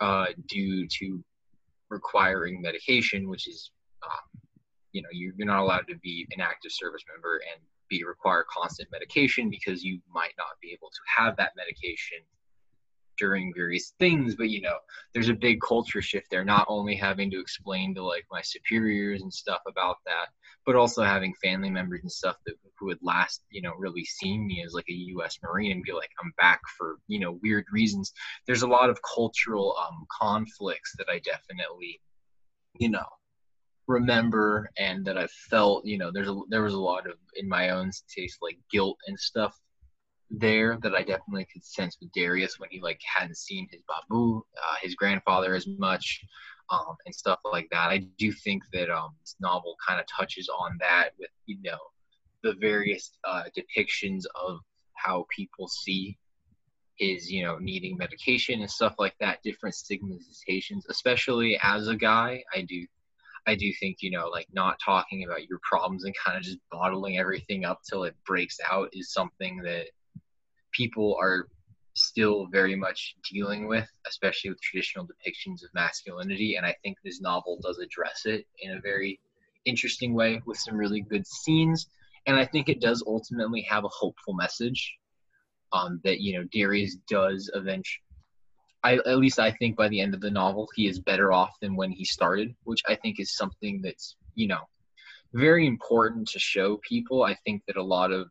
[0.00, 1.22] uh, due to
[1.90, 3.70] requiring medication, which is,
[4.04, 4.40] um,
[4.92, 8.88] you know, you're not allowed to be an active service member and be require constant
[8.92, 12.18] medication because you might not be able to have that medication
[13.22, 14.76] during various things but you know
[15.14, 19.22] there's a big culture shift there not only having to explain to like my superiors
[19.22, 20.26] and stuff about that
[20.66, 24.44] but also having family members and stuff that who had last you know really seen
[24.44, 27.64] me as like a us marine and be like i'm back for you know weird
[27.70, 28.12] reasons.
[28.48, 32.00] There's a lot of cultural um conflicts that i definitely
[32.80, 33.06] you know
[33.86, 37.48] remember and that i felt you know there's a there was a lot of in
[37.48, 39.54] my own taste like guilt and stuff
[40.32, 44.38] there that I definitely could sense with Darius when he like hadn't seen his Babou,
[44.56, 46.24] uh, his grandfather as much,
[46.70, 47.90] um, and stuff like that.
[47.90, 51.78] I do think that um, this novel kind of touches on that with you know
[52.42, 54.60] the various uh, depictions of
[54.94, 56.16] how people see
[56.96, 62.42] his you know needing medication and stuff like that, different stigmatizations, especially as a guy.
[62.54, 62.86] I do
[63.46, 66.58] I do think, you know, like not talking about your problems and kind of just
[66.70, 69.88] bottling everything up till it breaks out is something that
[70.72, 71.48] people are
[71.94, 76.56] still very much dealing with, especially with traditional depictions of masculinity.
[76.56, 79.20] And I think this novel does address it in a very
[79.64, 81.86] interesting way with some really good scenes.
[82.26, 84.96] And I think it does ultimately have a hopeful message
[85.72, 88.02] um, that, you know, Darius does eventually.
[88.84, 91.52] I, at least I think by the end of the novel, he is better off
[91.60, 94.62] than when he started, which I think is something that's, you know,
[95.34, 97.22] very important to show people.
[97.22, 98.28] I think that a lot of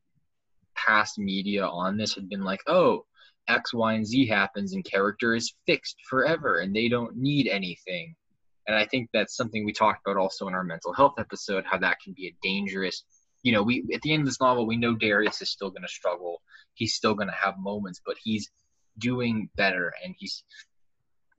[0.86, 3.06] past media on this had been like, oh,
[3.48, 8.15] X, Y, and Z happens and character is fixed forever and they don't need anything.
[8.67, 11.78] And I think that's something we talked about also in our mental health episode, how
[11.80, 13.04] that can be a dangerous,
[13.44, 15.82] you know, we at the end of this novel, we know Darius is still going
[15.82, 16.41] to struggle.
[16.76, 18.50] He's still going to have moments, but he's
[18.98, 20.44] doing better and he's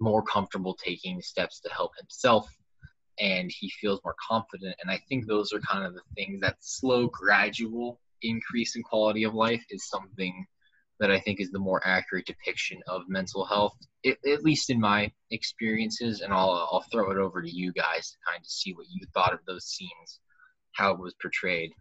[0.00, 2.48] more comfortable taking steps to help himself
[3.20, 4.74] and he feels more confident.
[4.82, 9.24] And I think those are kind of the things that slow, gradual increase in quality
[9.24, 10.46] of life is something
[11.00, 14.78] that I think is the more accurate depiction of mental health, it, at least in
[14.78, 16.20] my experiences.
[16.20, 19.04] And I'll, I'll throw it over to you guys to kind of see what you
[19.12, 20.20] thought of those scenes,
[20.72, 21.72] how it was portrayed.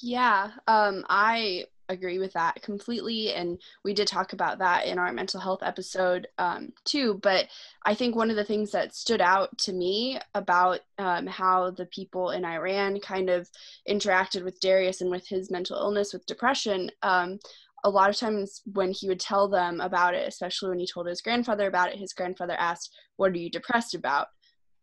[0.00, 3.32] Yeah, um, I agree with that completely.
[3.32, 7.14] And we did talk about that in our mental health episode um, too.
[7.22, 7.46] But
[7.84, 11.86] I think one of the things that stood out to me about um, how the
[11.86, 13.48] people in Iran kind of
[13.88, 16.90] interacted with Darius and with his mental illness, with depression.
[17.02, 17.38] Um,
[17.84, 21.06] a lot of times when he would tell them about it, especially when he told
[21.06, 24.28] his grandfather about it, his grandfather asked, What are you depressed about?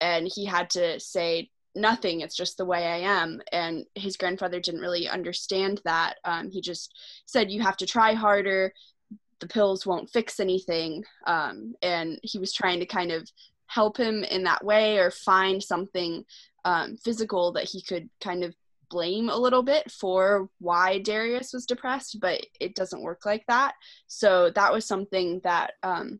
[0.01, 3.41] And he had to say, nothing it's just the way i am.
[3.51, 6.15] And his grandfather didn't really understand that.
[6.23, 6.93] Um, he just
[7.25, 8.73] said you have to try harder.
[9.39, 11.03] The pills won't fix anything.
[11.27, 13.29] Um, and he was trying to kind of
[13.67, 16.23] help him in that way or find something
[16.63, 18.55] um, physical that he could kind of
[18.89, 23.73] blame a little bit for why Darius was depressed, but it doesn't work like that.
[24.07, 26.19] So that was something that um,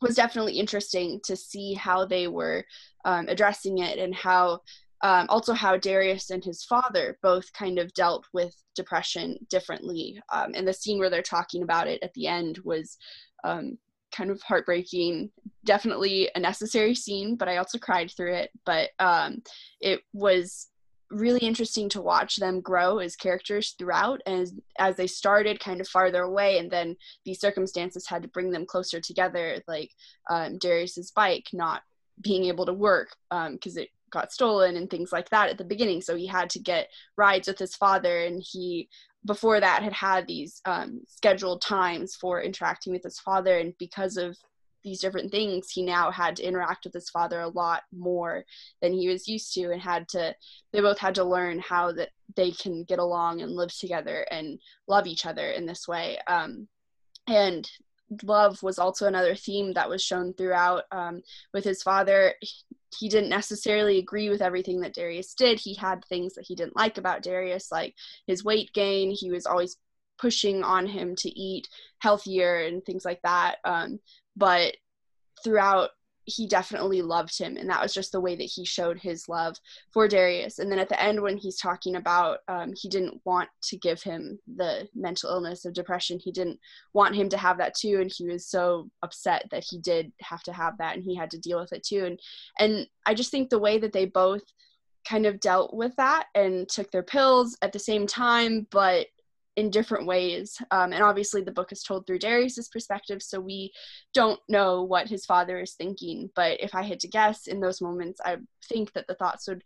[0.00, 2.64] was definitely interesting to see how they were
[3.04, 4.60] um, addressing it and how
[5.04, 10.18] um, also how Darius and his father both kind of dealt with depression differently.
[10.32, 12.96] Um, and the scene where they're talking about it at the end was
[13.44, 13.76] um,
[14.16, 15.30] kind of heartbreaking.
[15.66, 18.50] Definitely a necessary scene, but I also cried through it.
[18.64, 19.42] But um,
[19.78, 20.68] it was
[21.10, 25.86] really interesting to watch them grow as characters throughout and as they started kind of
[25.86, 29.92] farther away and then these circumstances had to bring them closer together like
[30.30, 31.82] um, darius's bike not
[32.20, 35.64] being able to work because um, it got stolen and things like that at the
[35.64, 36.00] beginning.
[36.00, 38.88] So he had to get rides with his father and he
[39.26, 43.58] before that had had these um, scheduled times for interacting with his father.
[43.58, 44.36] And because of
[44.82, 48.44] these different things he now had to interact with his father a lot more
[48.82, 50.34] than he was used to and had to
[50.72, 54.58] they both had to learn how that they can get along and live together and
[54.86, 56.18] love each other in this way.
[56.26, 56.68] Um,
[57.26, 57.68] and
[58.22, 61.22] love was also another theme that was shown throughout um,
[61.52, 62.34] with his father
[62.98, 65.58] he didn't necessarily agree with everything that darius did.
[65.58, 67.94] He had things that he didn't like about darius like
[68.26, 69.10] his weight gain.
[69.10, 69.76] He was always
[70.18, 73.56] pushing on him to eat healthier and things like that.
[73.64, 74.00] Um,
[74.36, 74.76] but
[75.42, 75.90] throughout
[76.26, 79.56] he definitely loved him and that was just the way that he showed his love
[79.92, 80.58] for darius.
[80.58, 84.02] And then at the end when he's talking about um, he didn't want to give
[84.02, 86.58] him the mental illness of depression he didn't
[86.92, 90.42] want him to have that too and he was so upset that he did have
[90.42, 92.04] to have that and he had to deal with it too.
[92.04, 92.20] And
[92.58, 94.42] and i just think the way that they both
[95.06, 99.06] kind of dealt with that and took their pills at the same time but
[99.56, 100.60] in different ways.
[100.70, 103.72] Um, and obviously, the book is told through Darius's perspective, so we
[104.12, 106.30] don't know what his father is thinking.
[106.34, 108.38] But if I had to guess in those moments, I
[108.68, 109.62] think that the thoughts would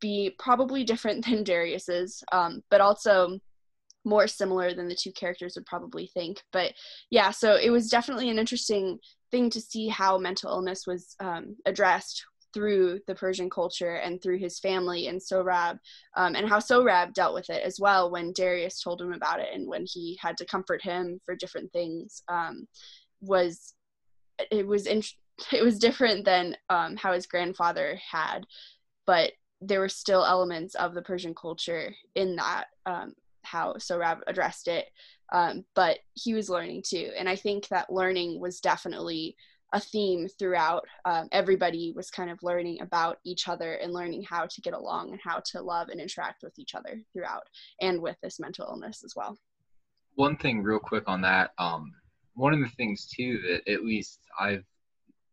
[0.00, 3.38] be probably different than Darius's, um, but also
[4.04, 6.42] more similar than the two characters would probably think.
[6.52, 6.74] But
[7.10, 8.98] yeah, so it was definitely an interesting
[9.30, 12.24] thing to see how mental illness was um, addressed
[12.56, 15.78] through the Persian culture and through his family and Sohrab,
[16.16, 19.48] um, and how Sohrab dealt with it as well when Darius told him about it
[19.52, 22.66] and when he had to comfort him for different things um,
[23.20, 23.74] was
[24.50, 24.86] it was
[25.52, 28.46] it was different than um, how his grandfather had,
[29.06, 34.66] but there were still elements of the Persian culture in that um, how Sohrab addressed
[34.66, 34.86] it,
[35.30, 39.36] um, but he was learning too, and I think that learning was definitely
[39.76, 40.86] a theme throughout.
[41.04, 45.10] Um, everybody was kind of learning about each other and learning how to get along
[45.10, 47.42] and how to love and interact with each other throughout,
[47.82, 49.38] and with this mental illness as well.
[50.14, 51.50] One thing, real quick on that.
[51.58, 51.92] Um,
[52.34, 54.64] one of the things too that at least I've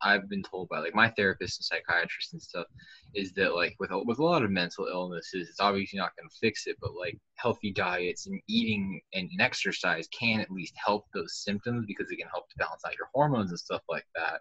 [0.03, 2.67] I've been told by like my therapist and psychiatrist and stuff
[3.13, 6.29] is that like with a, with a lot of mental illnesses, it's obviously not going
[6.29, 11.05] to fix it, but like healthy diets and eating and, exercise can at least help
[11.13, 14.39] those symptoms because it can help to balance out your hormones and stuff like that.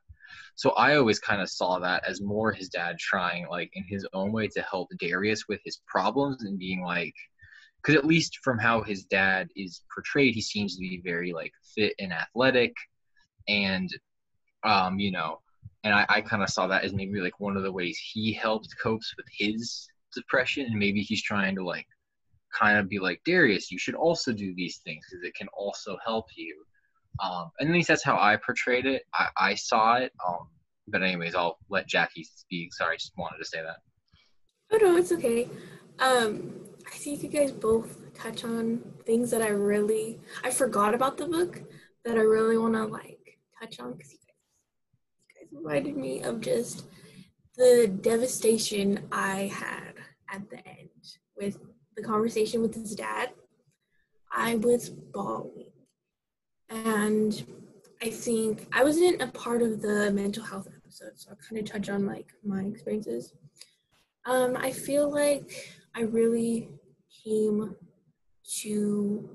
[0.54, 4.06] So I always kind of saw that as more his dad trying like in his
[4.12, 7.14] own way to help Darius with his problems and being like
[7.82, 11.52] because at least from how his dad is portrayed, he seems to be very like
[11.74, 12.72] fit and athletic,
[13.48, 13.90] and
[14.62, 15.40] um, you know,
[15.84, 18.32] and I, I kind of saw that as maybe like one of the ways he
[18.32, 21.86] helped copes with his depression, and maybe he's trying to like
[22.52, 25.96] kind of be like Darius, you should also do these things because it can also
[26.04, 26.62] help you.
[27.22, 29.02] Um, and at least that's how I portrayed it.
[29.14, 30.12] I, I saw it.
[30.26, 30.48] Um,
[30.88, 32.74] but anyways, I'll let Jackie speak.
[32.74, 33.76] Sorry, I just wanted to say that.
[34.72, 35.48] Oh no, it's okay.
[35.98, 36.54] Um,
[36.86, 41.26] I think you guys both touch on things that I really I forgot about the
[41.26, 41.62] book
[42.04, 44.12] that I really want to like touch on because
[45.52, 46.84] reminded me of just
[47.56, 49.94] the devastation I had
[50.30, 50.88] at the end
[51.36, 51.58] with
[51.96, 53.30] the conversation with his dad.
[54.32, 55.70] I was bawling.
[56.70, 57.44] And
[58.00, 61.70] I think I wasn't a part of the mental health episode, so I'll kind of
[61.70, 63.34] touch on like my experiences.
[64.24, 66.70] Um, I feel like I really
[67.24, 67.76] came
[68.60, 69.30] to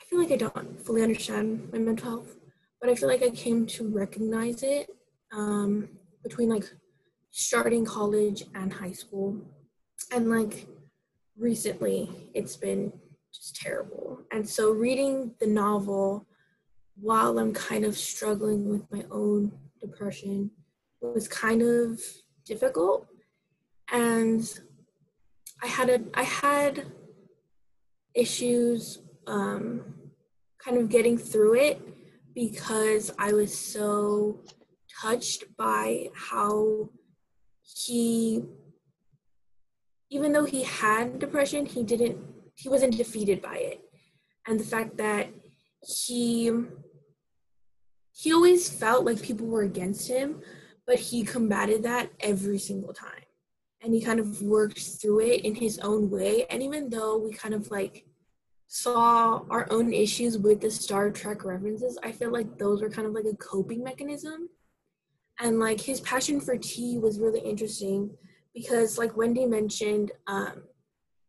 [0.00, 2.36] I feel like I don't fully understand my mental health,
[2.80, 4.88] but I feel like I came to recognize it
[5.32, 5.88] um,
[6.22, 6.64] between like
[7.30, 9.36] starting college and high school.
[10.12, 10.66] And like
[11.36, 12.92] recently, it's been
[13.32, 14.20] just terrible.
[14.32, 16.26] And so reading the novel
[17.00, 20.50] while I'm kind of struggling with my own depression
[21.00, 22.00] was kind of
[22.44, 23.06] difficult.
[23.92, 24.42] And
[25.62, 26.86] I had a I had
[28.14, 29.94] issues um,
[30.58, 31.80] kind of getting through it
[32.34, 34.40] because I was so
[35.00, 36.90] touched by how
[37.62, 38.42] he
[40.12, 42.18] even though he had depression, he didn't
[42.56, 43.80] he wasn't defeated by it.
[44.46, 45.28] And the fact that
[45.82, 46.50] he
[48.12, 50.42] he always felt like people were against him,
[50.86, 53.24] but he combated that every single time.
[53.82, 56.44] And he kind of worked through it in his own way.
[56.50, 58.04] And even though we kind of like
[58.66, 63.06] saw our own issues with the Star Trek references, I feel like those were kind
[63.06, 64.50] of like a coping mechanism.
[65.40, 68.10] And like his passion for tea was really interesting
[68.54, 70.64] because, like Wendy mentioned, um,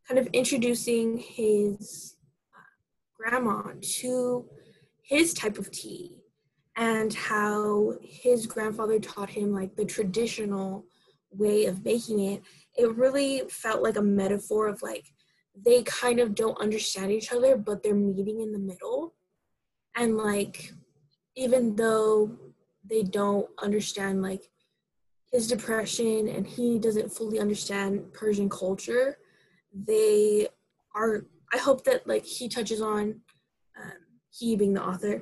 [0.08, 2.16] kind of introducing his
[2.54, 2.60] uh,
[3.18, 4.46] grandma to
[5.02, 6.18] his type of tea
[6.76, 10.86] and how his grandfather taught him like the traditional
[11.32, 12.42] way of making it
[12.78, 15.06] it really felt like a metaphor of like
[15.66, 19.14] they kind of don't understand each other but they're meeting in the middle.
[19.96, 20.72] And like
[21.36, 22.38] even though
[22.88, 24.44] they don't understand like
[25.32, 29.18] his depression and he doesn't fully understand persian culture
[29.74, 30.48] they
[30.96, 33.22] are i hope that like he touches on
[33.82, 33.94] um,
[34.30, 35.22] he being the author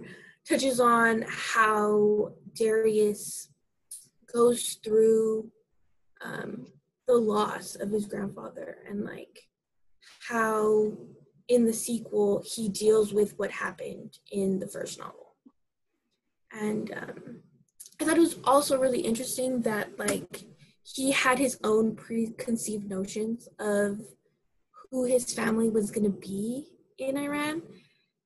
[0.50, 3.50] touches on how Darius
[4.34, 5.52] goes through
[6.22, 6.68] um,
[7.08, 9.48] the loss of his grandfather and like
[10.28, 10.92] how
[11.48, 15.36] in the sequel he deals with what happened in the first novel.
[16.52, 17.40] And um,
[18.00, 20.44] I thought it was also really interesting that like
[20.84, 24.00] he had his own preconceived notions of
[24.90, 27.62] who his family was going to be in Iran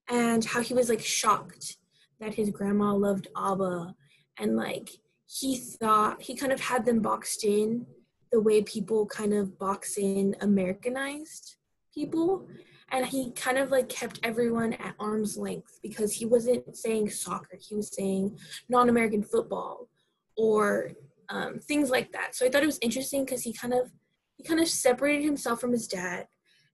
[0.09, 1.77] and how he was like shocked
[2.19, 3.95] that his grandma loved Abba
[4.37, 4.89] and like
[5.25, 7.85] he thought he kind of had them boxed in
[8.31, 11.55] the way people kind of box in Americanized
[11.93, 12.47] people.
[12.93, 17.57] And he kind of like kept everyone at arm's length because he wasn't saying soccer,
[17.59, 18.37] he was saying
[18.69, 19.89] non American football
[20.37, 20.91] or
[21.27, 22.35] um, things like that.
[22.35, 23.91] So I thought it was interesting because he kind of
[24.37, 26.27] he kind of separated himself from his dad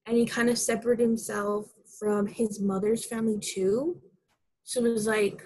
[0.05, 1.67] and he kind of separated himself
[1.99, 3.99] from his mother's family too
[4.69, 5.41] so it was like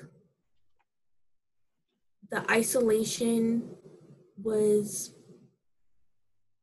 [2.29, 3.69] the isolation
[4.41, 5.13] was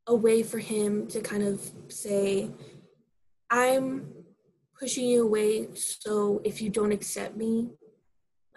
[0.07, 2.51] a way for him to kind of say,
[3.51, 4.13] I'm
[4.79, 7.71] pushing you away, so if you don't accept me,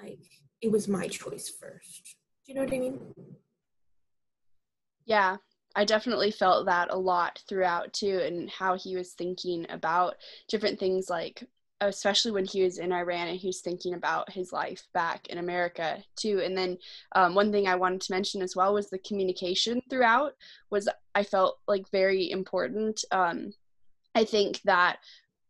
[0.02, 0.20] like
[0.62, 2.16] it was my choice first.
[2.46, 3.00] Do you know what I mean?
[5.06, 5.38] Yeah,
[5.76, 10.16] I definitely felt that a lot throughout too, and how he was thinking about
[10.48, 11.44] different things like
[11.88, 15.38] especially when he was in Iran and he was thinking about his life back in
[15.38, 16.42] America too.
[16.44, 16.78] And then
[17.16, 20.34] um, one thing I wanted to mention as well was the communication throughout
[20.70, 23.04] was I felt like very important.
[23.12, 23.54] Um,
[24.16, 24.98] I think that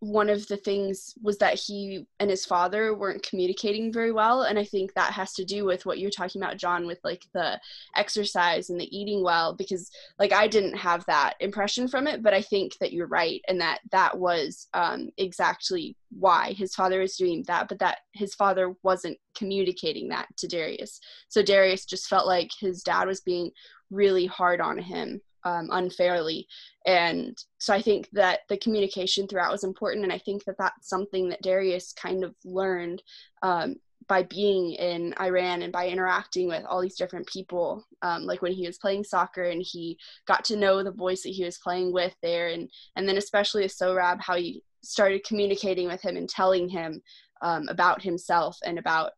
[0.04, 4.60] one of the things was that he and his father weren't communicating very well and
[4.60, 7.58] i think that has to do with what you're talking about john with like the
[7.96, 9.90] exercise and the eating well because
[10.20, 13.62] like i didn't have that impression from it but i think that you're right and
[13.62, 18.76] that that was um, exactly why his father was doing that but that his father
[18.84, 21.00] wasn't communicating that to darius.
[21.30, 23.52] So darius just felt like his dad was being
[23.90, 26.48] really hard on him um, unfairly.
[26.86, 30.04] And so I think that the communication throughout was important.
[30.04, 33.02] And I think that that's something that Darius kind of learned
[33.42, 33.76] um,
[34.08, 37.86] by being in Iran and by interacting with all these different people.
[38.02, 41.30] Um, like when he was playing soccer and he got to know the boys that
[41.30, 42.48] he was playing with there.
[42.48, 47.02] And, and then especially with Sohrab, how he started communicating with him and telling him
[47.42, 49.12] um, about himself and about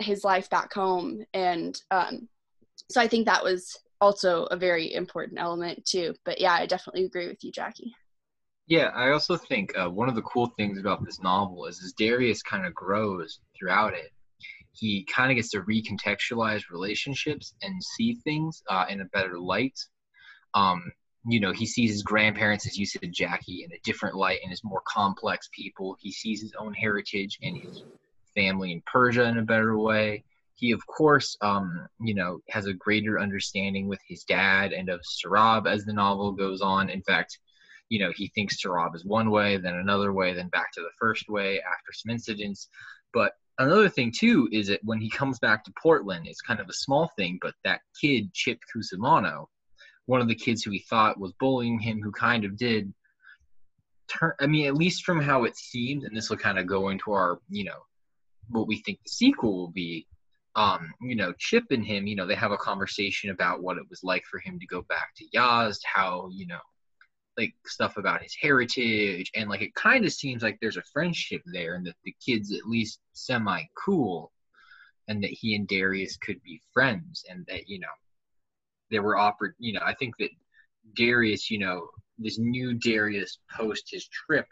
[0.00, 1.24] his life back home.
[1.32, 2.28] And um,
[2.90, 6.14] so I think that was also a very important element too.
[6.24, 7.94] But yeah, I definitely agree with you, Jackie.
[8.66, 11.92] Yeah, I also think uh, one of the cool things about this novel is as
[11.92, 14.10] Darius kind of grows throughout it,
[14.72, 19.78] he kind of gets to recontextualize relationships and see things uh, in a better light.
[20.52, 20.82] Um,
[21.26, 24.52] you know, he sees his grandparents, as you said, Jackie, in a different light and
[24.52, 25.96] as more complex people.
[25.98, 27.82] He sees his own heritage and his
[28.34, 30.24] family in Persia in a better way
[30.56, 35.00] he of course um, you know has a greater understanding with his dad and of
[35.02, 36.90] Sohrab as the novel goes on.
[36.90, 37.38] In fact
[37.88, 40.90] you know he thinks Sohrab is one way then another way then back to the
[40.98, 42.68] first way after some incidents.
[43.12, 46.68] But another thing too is that when he comes back to Portland it's kind of
[46.68, 49.46] a small thing but that kid Chip Cusimano
[50.06, 52.92] one of the kids who he thought was bullying him who kind of did
[54.08, 56.88] turn I mean at least from how it seemed and this will kind of go
[56.88, 57.80] into our you know
[58.48, 60.06] what we think the sequel will be
[60.56, 63.88] um, you know, Chip and him, you know, they have a conversation about what it
[63.90, 66.60] was like for him to go back to Yazd, how, you know,
[67.36, 71.42] like stuff about his heritage, and like it kind of seems like there's a friendship
[71.46, 74.30] there, and that the kid's at least semi cool
[75.08, 77.86] and that he and Darius could be friends, and that you know
[78.90, 79.54] there were offered.
[79.58, 80.30] You know, I think that
[80.96, 81.88] Darius, you know,
[82.18, 84.46] this new Darius post his trip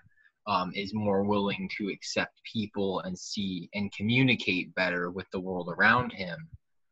[0.46, 5.68] um, is more willing to accept people and see and communicate better with the world
[5.68, 6.48] around him,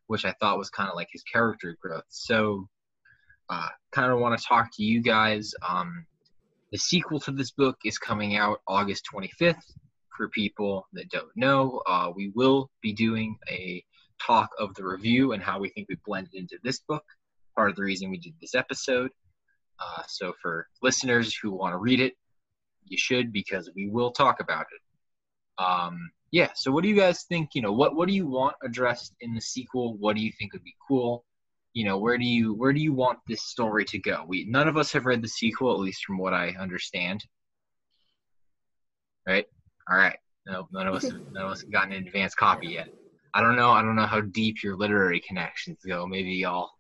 [0.06, 2.04] which I thought was kind of like his character growth.
[2.08, 2.68] So,
[3.48, 5.52] uh, kind of want to talk to you guys.
[5.68, 6.06] Um,
[6.70, 9.62] the sequel to this book is coming out August 25th.
[10.16, 13.82] For people that don't know, uh, we will be doing a
[14.24, 17.04] talk of the review and how we think we blended into this book.
[17.56, 19.10] Part of the reason we did this episode.
[19.80, 22.14] Uh, so for listeners who want to read it,
[22.90, 25.62] you should because we will talk about it.
[25.62, 26.50] Um, yeah.
[26.54, 27.50] So what do you guys think?
[27.54, 29.96] You know, what what do you want addressed in the sequel?
[29.96, 31.24] What do you think would be cool?
[31.72, 34.24] You know, where do you where do you want this story to go?
[34.26, 37.24] We none of us have read the sequel, at least from what I understand.
[39.26, 39.46] Right.
[39.90, 40.18] All right.
[40.46, 42.88] No, none of us none of us have gotten an advanced copy yet.
[43.34, 43.70] I don't know.
[43.70, 46.06] I don't know how deep your literary connections go.
[46.06, 46.70] Maybe y'all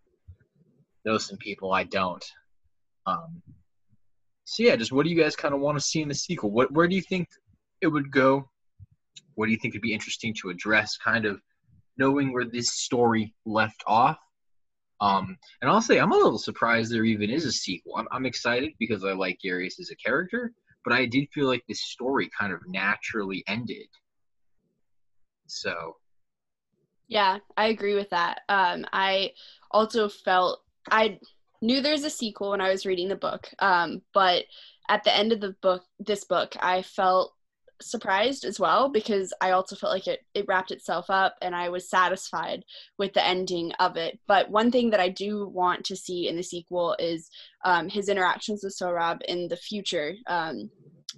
[1.04, 2.24] know some people I don't.
[3.06, 3.42] Um,
[4.50, 6.50] so yeah, just what do you guys kind of want to see in the sequel?
[6.50, 7.28] What where do you think
[7.80, 8.50] it would go?
[9.36, 10.96] What do you think would be interesting to address?
[10.96, 11.40] Kind of
[11.96, 14.18] knowing where this story left off.
[15.00, 17.94] Um, and I'll say I'm a little surprised there even is a sequel.
[17.96, 20.52] I'm, I'm excited because I like Darius as a character,
[20.84, 23.86] but I did feel like this story kind of naturally ended.
[25.46, 25.94] So.
[27.06, 28.40] Yeah, I agree with that.
[28.48, 29.30] Um, I
[29.70, 31.20] also felt I
[31.60, 34.44] knew there's a sequel when I was reading the book, um, but
[34.88, 37.34] at the end of the book, this book, I felt
[37.82, 41.68] surprised as well because I also felt like it, it wrapped itself up and I
[41.68, 42.64] was satisfied
[42.98, 44.18] with the ending of it.
[44.26, 47.30] But one thing that I do want to see in the sequel is
[47.64, 50.14] um, his interactions with Sohrab in the future.
[50.26, 50.70] Um,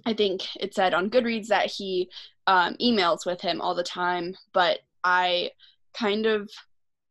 [0.05, 2.09] I think it said on Goodreads that he
[2.47, 5.51] um, emails with him all the time, but I
[5.93, 6.49] kind of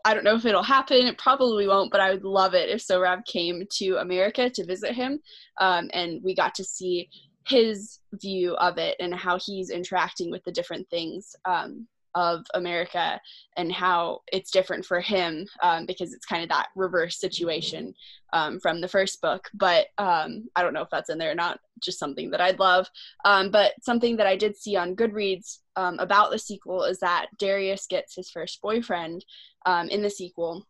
[0.05, 1.07] I don't know if it'll happen.
[1.07, 4.93] It probably won't, but I would love it if Sohrab came to America to visit
[4.93, 5.21] him,
[5.61, 7.09] um, and we got to see
[7.47, 13.21] his view of it and how he's interacting with the different things um, of America
[13.57, 17.95] and how it's different for him um, because it's kind of that reverse situation
[18.33, 19.49] um, from the first book.
[19.55, 22.59] But um, I don't know if that's in there or not, just something that I'd
[22.59, 22.89] love.
[23.25, 27.27] Um, but something that I did see on Goodreads um, about the sequel is that
[27.39, 29.25] Darius gets his first boyfriend
[29.67, 30.67] um, in the sequel.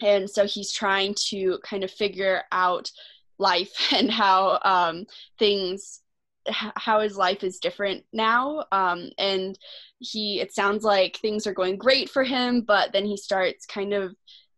[0.00, 2.90] And so he's trying to kind of figure out
[3.38, 5.04] life and how
[5.38, 6.00] things
[6.50, 9.58] how his life is different now um, and
[9.98, 13.92] he it sounds like things are going great for him but then he starts kind
[13.92, 14.14] of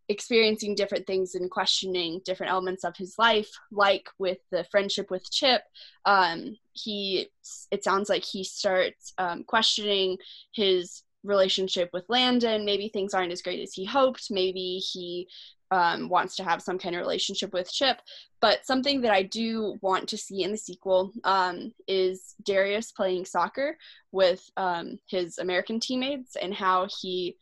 [0.09, 5.30] experiencing different things and questioning different elements of his life like with the friendship with
[5.30, 5.62] chip
[6.05, 7.28] um, he
[7.70, 10.16] it sounds like he starts um, questioning
[10.53, 12.64] his relationship with landon.
[12.64, 14.28] Maybe things aren't as great as he hoped.
[14.30, 15.28] Maybe he
[15.70, 18.00] um, wants to have some kind of relationship with Chip.
[18.40, 23.26] But something that I do want to see in the sequel um, is Darius playing
[23.26, 23.76] soccer
[24.12, 27.36] with um, his American teammates and how he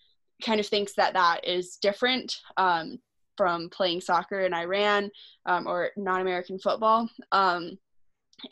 [0.44, 2.98] kind of thinks that that is different um,
[3.36, 5.10] from playing soccer in Iran
[5.46, 7.08] um, or non American football.
[7.32, 7.78] Um,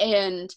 [0.00, 0.54] and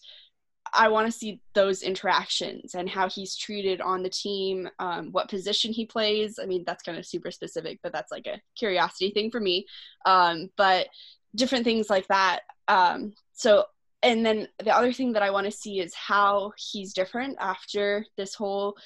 [0.72, 5.28] I want to see those interactions and how he's treated on the team, um, what
[5.28, 6.38] position he plays.
[6.40, 9.66] I mean, that's kind of super specific, but that's like a curiosity thing for me.
[10.06, 10.88] Um, but
[11.34, 12.40] different things like that.
[12.68, 13.64] Um, so,
[14.02, 18.06] and then the other thing that I want to see is how he's different after
[18.16, 18.76] this whole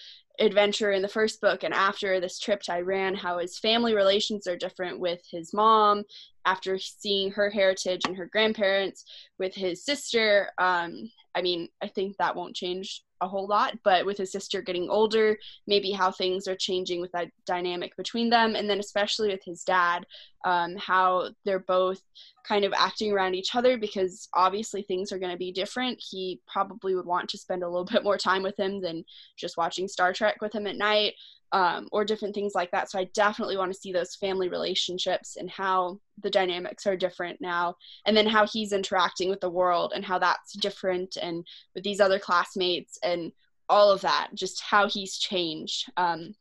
[0.40, 4.46] adventure in the first book and after this trip to Iran, how his family relations
[4.46, 6.04] are different with his mom,
[6.44, 9.04] after seeing her heritage and her grandparents,
[9.38, 10.50] with his sister.
[10.58, 14.62] Um, I mean, I think that won't change a whole lot, but with his sister
[14.62, 18.54] getting older, maybe how things are changing with that dynamic between them.
[18.54, 20.06] And then, especially with his dad,
[20.44, 22.00] um, how they're both
[22.46, 25.98] kind of acting around each other because obviously things are going to be different.
[25.98, 29.04] He probably would want to spend a little bit more time with him than
[29.36, 31.14] just watching Star Trek with him at night
[31.54, 32.90] um, or different things like that.
[32.90, 37.40] So I definitely want to see those family relationships and how the dynamics are different
[37.40, 37.76] now,
[38.06, 42.00] and then how he's interacting with the world and how that's different, and with these
[42.00, 43.30] other classmates and
[43.68, 45.88] all of that, just how he's changed.
[45.96, 46.34] Um,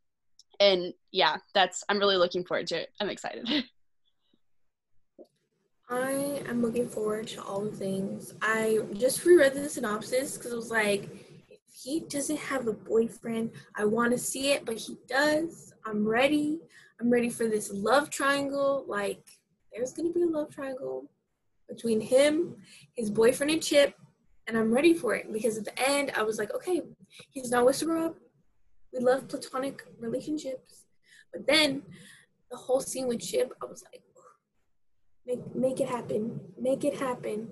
[0.60, 2.90] and yeah, that's I'm really looking forward to it.
[3.00, 3.48] I'm excited.
[5.92, 8.34] I am looking forward to all the things.
[8.42, 11.08] I just reread the synopsis because it was like
[11.84, 13.52] he doesn't have a boyfriend.
[13.76, 15.74] I want to see it, but he does.
[15.86, 16.60] I'm ready.
[17.00, 18.86] I'm ready for this love triangle.
[18.88, 19.24] Like,
[19.74, 21.10] there's going to be a love triangle
[21.68, 22.56] between him,
[22.96, 23.96] his boyfriend, and Chip.
[24.48, 26.82] And I'm ready for it because at the end, I was like, okay,
[27.32, 28.16] he's not with Sohrab.
[28.94, 30.86] We love platonic relationships.
[31.32, 31.82] But then
[32.52, 34.04] the whole scene with Chip, I was like,
[35.26, 37.52] make make it happen, make it happen.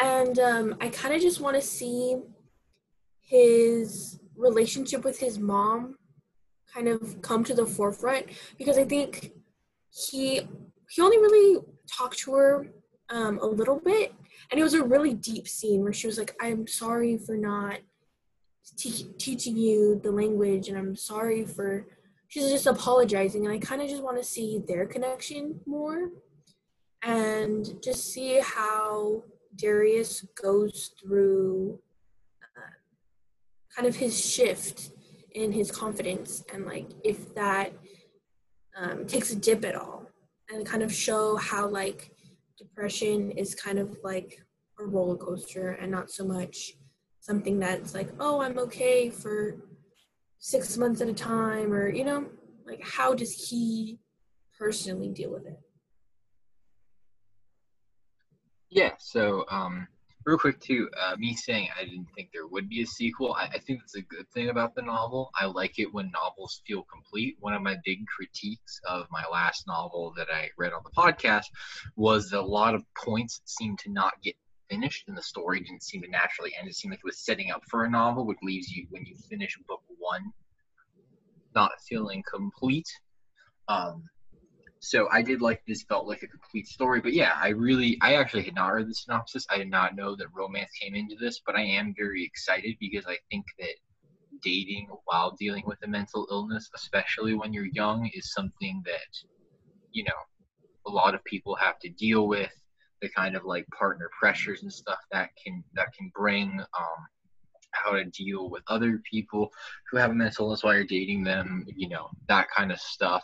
[0.00, 2.16] And um, I kind of just want to see
[3.24, 5.96] his relationship with his mom
[6.72, 8.26] kind of come to the forefront
[8.58, 9.32] because I think
[9.90, 10.42] he
[10.90, 12.66] he only really talked to her
[13.10, 14.12] um, a little bit,
[14.50, 17.78] and it was a really deep scene where she was like, "I'm sorry for not
[18.76, 21.86] te- teaching you the language, and I'm sorry for."
[22.28, 26.10] She's just apologizing, and I kind of just want to see their connection more,
[27.02, 29.22] and just see how
[29.56, 31.78] Darius goes through
[33.74, 34.90] kind of his shift
[35.32, 37.72] in his confidence, and like if that
[38.76, 40.06] um, takes a dip at all,
[40.48, 42.12] and kind of show how like
[42.58, 44.44] depression is kind of like
[44.78, 46.74] a roller coaster and not so much
[47.20, 49.56] something that's like, oh, I'm okay for
[50.38, 52.26] six months at a time, or, you know,
[52.66, 53.98] like how does he
[54.58, 55.58] personally deal with it?
[58.70, 59.88] Yeah, so um,
[60.24, 63.34] real quick too, uh, me saying I didn't think there would be a sequel.
[63.34, 65.30] I, I think that's a good thing about the novel.
[65.38, 67.36] I like it when novels feel complete.
[67.40, 71.46] One of my big critiques of my last novel that I read on the podcast
[71.96, 74.34] was that a lot of points seemed to not get
[74.70, 76.68] finished and the story didn't seem to naturally end.
[76.68, 79.16] It seemed like it was setting up for a novel, which leaves you when you
[79.28, 80.32] finish book one
[81.54, 82.88] not feeling complete.
[83.68, 84.04] Um,
[84.84, 87.00] so I did like this felt like a complete story.
[87.00, 89.46] But yeah, I really I actually had not read the synopsis.
[89.50, 93.06] I did not know that romance came into this, but I am very excited because
[93.06, 93.74] I think that
[94.42, 99.28] dating while dealing with a mental illness, especially when you're young, is something that,
[99.92, 100.10] you know,
[100.86, 102.50] a lot of people have to deal with.
[103.02, 107.06] The kind of like partner pressures and stuff that can that can bring um,
[107.72, 109.50] how to deal with other people
[109.90, 113.22] who have a mental illness while you're dating them, you know, that kind of stuff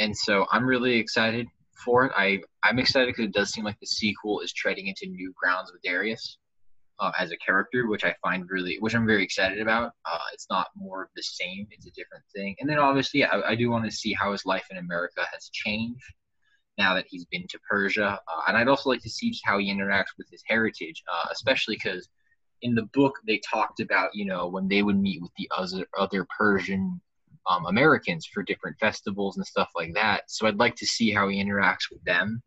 [0.00, 1.46] and so I'm really excited
[1.84, 2.12] for it.
[2.16, 5.70] I I'm excited because it does seem like the sequel is treading into new grounds
[5.72, 6.38] with Darius
[6.98, 9.92] uh, as a character, which I find really, which I'm very excited about.
[10.04, 12.56] Uh, it's not more of the same; it's a different thing.
[12.58, 15.50] And then obviously, I, I do want to see how his life in America has
[15.52, 16.02] changed
[16.78, 19.72] now that he's been to Persia, uh, and I'd also like to see how he
[19.72, 22.08] interacts with his heritage, uh, especially because
[22.62, 25.86] in the book they talked about you know when they would meet with the other
[25.98, 27.00] other Persian
[27.50, 30.22] um, Americans for different festivals and stuff like that.
[30.28, 32.42] So I'd like to see how he interacts with them.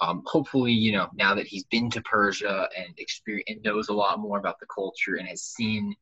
[0.00, 3.94] Um, hopefully, you know, now that he's been to Persia and experience and knows a
[3.94, 5.94] lot more about the culture and has seen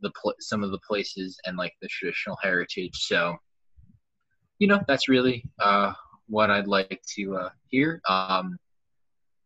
[0.00, 2.94] the pl- some of the places and like the traditional heritage.
[2.94, 3.36] So,
[4.58, 5.92] you know, that's really uh,
[6.26, 8.00] what I'd like to uh, hear.
[8.08, 8.58] Um,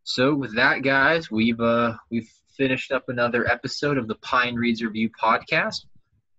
[0.03, 4.83] so with that, guys, we've uh, we've finished up another episode of the Pine Reads
[4.83, 5.85] Review podcast.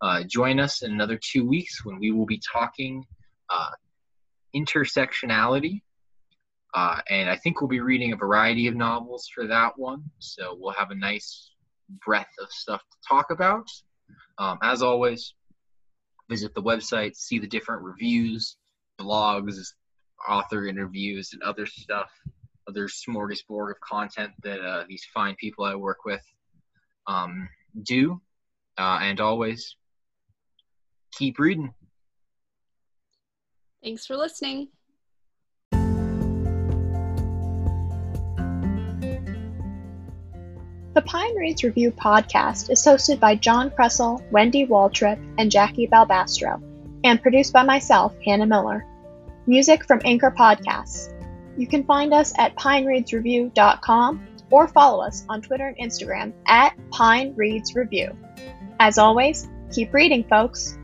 [0.03, 3.05] Uh, join us in another two weeks when we will be talking
[3.51, 3.71] uh,
[4.55, 5.83] intersectionality.
[6.73, 10.05] Uh, and I think we'll be reading a variety of novels for that one.
[10.19, 11.51] So we'll have a nice
[12.07, 13.67] breadth of stuff to talk about.
[14.39, 15.35] Um, as always,
[16.29, 18.57] visit the website, see the different reviews,
[18.99, 19.57] blogs,
[20.29, 22.11] author interviews, and other stuff,
[22.69, 26.23] other smorgasbord of content that uh, these fine people I work with
[27.07, 27.49] um,
[27.83, 28.21] do.
[28.79, 29.77] Uh, and always,
[31.13, 31.75] keep reading.
[33.83, 34.69] Thanks for listening.
[40.93, 46.61] The Pine Reads Review podcast is hosted by John Kressel, Wendy Waltrip, and Jackie Balbastro,
[47.05, 48.85] and produced by myself, Hannah Miller.
[49.47, 51.15] Music from Anchor Podcasts.
[51.57, 57.35] You can find us at pinereadsreview.com or follow us on Twitter and Instagram at Pine
[57.37, 58.17] Reads Review.
[58.81, 60.77] As always, keep reading, folks.